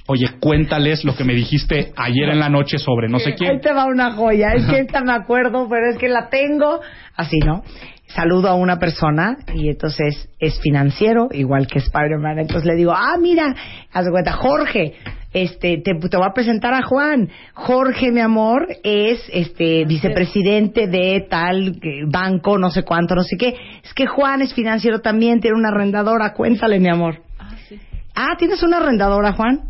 oye, 0.08 0.28
cuéntales 0.40 1.04
lo 1.04 1.16
que 1.16 1.24
me 1.24 1.34
dijiste 1.34 1.94
ayer 1.96 2.30
en 2.30 2.40
la 2.40 2.50
noche 2.50 2.80
sobre 2.80 3.08
no 3.08 3.20
sé 3.20 3.30
Ahí 3.30 3.36
quién. 3.36 3.62
te 3.62 3.72
va 3.74 3.86
una 3.86 4.14
joya. 4.14 4.54
Es 4.54 4.66
que 4.66 4.80
esta 4.80 5.02
me 5.02 5.14
acuerdo, 5.14 5.68
pero 5.70 5.90
es 5.92 5.98
que 5.98 6.10
la 6.10 6.30
tengo. 6.30 6.80
Así, 7.16 7.38
¿no? 7.40 7.64
Saludo 8.08 8.48
a 8.50 8.56
una 8.56 8.80
persona 8.80 9.38
y 9.54 9.70
entonces 9.70 10.30
es 10.40 10.60
financiero, 10.62 11.28
igual 11.32 11.68
que 11.68 11.78
Spider-Man. 11.78 12.40
Entonces 12.40 12.66
le 12.66 12.76
digo, 12.76 12.92
ah, 12.92 13.16
mira, 13.22 13.54
haz 13.94 14.06
de 14.06 14.10
cuenta, 14.10 14.32
Jorge, 14.34 14.96
este, 15.32 15.78
te, 15.84 15.94
te 15.94 16.18
voy 16.18 16.26
a 16.28 16.34
presentar 16.34 16.74
a 16.74 16.82
Juan. 16.82 17.30
Jorge, 17.54 18.12
mi 18.12 18.20
amor, 18.22 18.68
es 18.84 19.22
este 19.32 19.86
vicepresidente 19.86 20.88
de 20.88 21.28
tal 21.30 21.68
eh, 21.84 22.02
banco, 22.08 22.58
no 22.58 22.72
sé 22.72 22.82
cuánto, 22.82 23.14
no 23.14 23.22
sé 23.22 23.38
qué. 23.38 23.54
Es 23.84 23.94
que 23.94 24.08
Juan 24.08 24.42
es 24.42 24.56
financiero 24.56 25.02
también, 25.02 25.40
tiene 25.40 25.56
una 25.56 25.70
arrendadora. 25.70 26.34
Cuéntale, 26.34 26.80
mi 26.80 26.90
amor. 26.90 27.22
Ah, 27.38 27.52
sí. 27.68 27.80
Ah, 28.16 28.36
¿tienes 28.40 28.64
una 28.64 28.78
arrendadora, 28.78 29.34
Juan? 29.34 29.70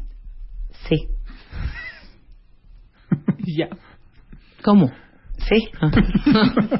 Sí. 0.87 0.95
Ya. 3.57 3.67
¿Cómo? 4.63 4.91
Sí. 5.49 5.69
Ah. 5.81 5.89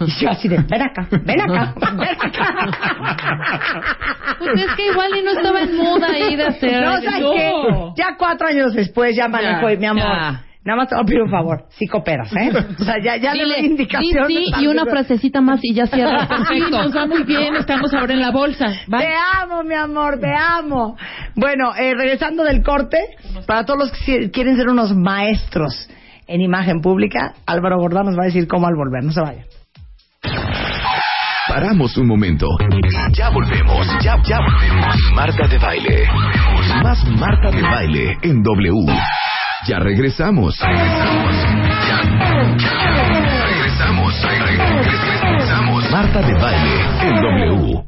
Y 0.00 0.10
yo 0.22 0.30
así 0.30 0.48
de, 0.48 0.58
ven 0.58 0.82
acá, 0.82 1.08
ven 1.10 1.40
acá, 1.40 1.74
ven 1.96 2.08
acá. 2.08 3.82
Pues 4.38 4.60
es 4.64 4.74
que 4.76 4.86
igual 4.88 5.10
y 5.16 5.22
no 5.22 5.30
estaba 5.32 5.62
en 5.62 5.76
moda 5.76 6.08
ahí 6.12 6.36
de 6.36 6.44
hacer. 6.44 6.82
No, 6.84 7.00
¿sabes 7.00 7.20
no. 7.20 7.32
qué? 7.32 7.52
Ya 7.96 8.14
cuatro 8.18 8.46
años 8.48 8.74
después 8.74 9.16
ya 9.16 9.28
manejo 9.28 9.66
Ya, 9.68 9.72
y 9.72 9.76
mi 9.78 9.86
amor. 9.86 10.04
ya. 10.04 10.44
Nada 10.68 10.76
más 10.76 10.88
te 10.90 10.96
voy 10.96 11.02
a 11.02 11.06
pedir 11.06 11.22
un 11.22 11.30
favor, 11.30 11.64
sí 11.70 11.86
cooperas, 11.86 12.30
¿eh? 12.36 12.50
O 12.78 12.84
sea, 12.84 12.96
ya, 13.02 13.16
ya 13.16 13.32
le 13.32 13.44
Dile, 13.44 13.54
doy 13.54 13.62
di 13.62 13.68
indicaciones. 13.70 14.26
sí 14.28 14.44
y 14.60 14.66
una 14.66 14.84
frasecita 14.84 15.40
más 15.40 15.60
y 15.62 15.72
ya 15.72 15.86
cierra. 15.86 16.28
Sí, 16.28 16.34
Perfecto. 16.60 16.82
nos 16.82 16.94
va 16.94 17.06
muy 17.06 17.22
bien, 17.24 17.56
estamos 17.56 17.94
ahora 17.94 18.12
en 18.12 18.20
la 18.20 18.30
bolsa. 18.30 18.66
¿va? 18.92 18.98
Te 18.98 19.08
amo, 19.42 19.62
mi 19.64 19.74
amor, 19.74 20.20
te 20.20 20.30
amo. 20.30 20.96
Bueno, 21.34 21.74
eh, 21.74 21.94
regresando 21.94 22.44
del 22.44 22.62
corte, 22.62 22.98
para 23.46 23.64
todos 23.64 23.78
los 23.80 23.92
que 23.92 24.30
quieren 24.30 24.56
ser 24.58 24.68
unos 24.68 24.94
maestros 24.94 25.88
en 26.26 26.42
imagen 26.42 26.82
pública, 26.82 27.32
Álvaro 27.46 27.78
Gordán 27.78 28.04
nos 28.04 28.18
va 28.18 28.24
a 28.24 28.26
decir 28.26 28.46
cómo 28.46 28.66
al 28.66 28.74
volver. 28.76 29.02
No 29.04 29.12
se 29.12 29.22
vayan. 29.22 29.44
Paramos 31.48 31.96
un 31.96 32.06
momento. 32.06 32.46
Ya 33.14 33.30
volvemos, 33.30 33.86
ya, 34.02 34.16
ya 34.28 34.38
volvemos. 34.38 34.96
Marta 35.14 35.48
de 35.48 35.58
baile. 35.58 36.04
Más 36.82 37.02
Marta 37.18 37.50
de 37.50 37.62
baile 37.62 38.18
en 38.22 38.42
W. 38.42 38.92
Ya 39.68 39.78
regresamos. 39.78 40.58
Regresamos. 40.60 41.34
Ya, 41.86 42.00
ya. 42.56 42.78
Regresamos. 43.44 44.14
Regresamos. 45.20 45.90
Marta 45.90 46.22
de 46.22 46.32
baile 46.40 46.80
en 47.02 47.16
W. 47.20 47.84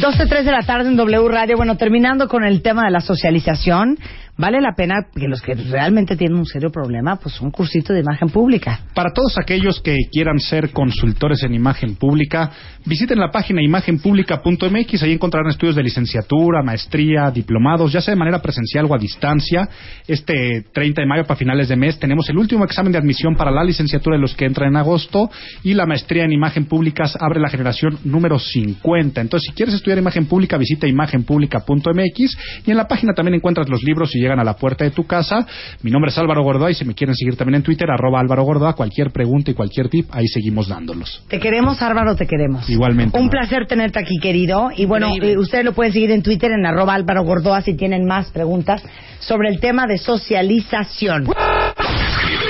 12, 0.00 0.26
3 0.26 0.44
de 0.44 0.50
la 0.50 0.62
tarde 0.62 0.88
en 0.88 0.96
W 0.96 1.28
Radio. 1.28 1.56
Bueno, 1.56 1.76
terminando 1.76 2.26
con 2.26 2.42
el 2.42 2.60
tema 2.62 2.86
de 2.86 2.90
la 2.90 3.00
socialización, 3.00 3.98
vale 4.40 4.60
la 4.60 4.74
pena 4.74 5.06
que 5.14 5.28
los 5.28 5.42
que 5.42 5.54
realmente 5.54 6.16
tienen 6.16 6.38
un 6.38 6.46
serio 6.46 6.70
problema, 6.70 7.16
pues 7.16 7.40
un 7.40 7.50
cursito 7.50 7.92
de 7.92 8.00
imagen 8.00 8.30
pública. 8.30 8.80
Para 8.94 9.12
todos 9.12 9.38
aquellos 9.38 9.80
que 9.80 9.96
quieran 10.10 10.38
ser 10.38 10.70
consultores 10.70 11.42
en 11.42 11.54
imagen 11.54 11.96
pública, 11.96 12.50
visiten 12.86 13.18
la 13.18 13.30
página 13.30 13.62
imagenpublica.mx. 13.62 15.02
Ahí 15.02 15.12
encontrarán 15.12 15.50
estudios 15.50 15.76
de 15.76 15.82
licenciatura, 15.82 16.62
maestría, 16.62 17.30
diplomados, 17.30 17.92
ya 17.92 18.00
sea 18.00 18.14
de 18.14 18.18
manera 18.18 18.40
presencial 18.40 18.86
o 18.86 18.94
a 18.94 18.98
distancia. 18.98 19.68
Este 20.08 20.64
30 20.72 21.02
de 21.02 21.06
mayo, 21.06 21.24
para 21.24 21.36
finales 21.36 21.68
de 21.68 21.76
mes, 21.76 21.98
tenemos 21.98 22.28
el 22.30 22.38
último 22.38 22.64
examen 22.64 22.92
de 22.92 22.98
admisión 22.98 23.36
para 23.36 23.50
la 23.50 23.62
licenciatura 23.62 24.16
de 24.16 24.22
los 24.22 24.34
que 24.34 24.46
entran 24.46 24.70
en 24.70 24.76
agosto 24.76 25.30
y 25.62 25.74
la 25.74 25.86
maestría 25.86 26.24
en 26.24 26.32
imagen 26.32 26.64
pública 26.64 27.04
abre 27.20 27.40
la 27.40 27.50
generación 27.50 27.98
número 28.04 28.38
50. 28.38 29.20
Entonces, 29.20 29.48
si 29.48 29.54
quieres 29.54 29.74
estudiar 29.74 29.98
imagen 29.98 30.26
pública, 30.26 30.56
visita 30.56 30.86
imagenpublica.mx 30.86 32.38
y 32.66 32.70
en 32.70 32.76
la 32.76 32.88
página 32.88 33.12
también 33.12 33.34
encuentras 33.34 33.68
los 33.68 33.82
libros 33.82 34.14
y 34.16 34.29
llegan 34.30 34.40
a 34.40 34.44
la 34.44 34.54
puerta 34.54 34.84
de 34.84 34.90
tu 34.92 35.04
casa. 35.06 35.46
Mi 35.82 35.90
nombre 35.90 36.10
es 36.10 36.18
Álvaro 36.18 36.42
Gordoa 36.42 36.70
y 36.70 36.74
si 36.74 36.84
me 36.84 36.94
quieren 36.94 37.14
seguir 37.14 37.36
también 37.36 37.56
en 37.56 37.62
Twitter, 37.62 37.90
arroba 37.90 38.20
Álvaro 38.20 38.44
Gordoa, 38.44 38.74
cualquier 38.74 39.10
pregunta 39.10 39.50
y 39.50 39.54
cualquier 39.54 39.88
tip, 39.88 40.06
ahí 40.12 40.26
seguimos 40.28 40.68
dándolos. 40.68 41.24
Te 41.28 41.38
queremos, 41.40 41.82
Álvaro, 41.82 42.14
te 42.14 42.26
queremos. 42.26 42.68
Igualmente, 42.70 43.18
Un 43.18 43.28
placer 43.28 43.66
tenerte 43.66 43.98
aquí, 43.98 44.18
querido. 44.20 44.70
Y 44.76 44.86
bueno, 44.86 45.08
Increíble. 45.08 45.32
eh, 45.32 45.38
ustedes 45.38 45.64
lo 45.64 45.72
pueden 45.72 45.92
seguir 45.92 46.10
en 46.12 46.22
Twitter 46.22 46.52
en 46.52 46.64
arroba 46.64 46.94
Álvaro 46.94 47.24
Gordoa 47.24 47.60
si 47.62 47.74
tienen 47.74 48.04
más 48.06 48.30
preguntas 48.30 48.82
sobre 49.18 49.48
el 49.48 49.58
tema 49.60 49.86
de 49.86 49.98
socialización. 49.98 51.26
Escribe. 51.26 52.46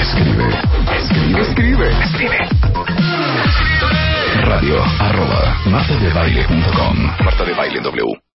Escribe. 0.00 0.48
Escribe. 1.40 1.90
Escribe. 2.02 3.01
Radio 4.42 4.82
arroba 4.98 5.56
martadebaile.com 5.70 6.96
Marta 7.24 7.44
de 7.44 7.54
Baile 7.54 7.80
W. 7.80 8.22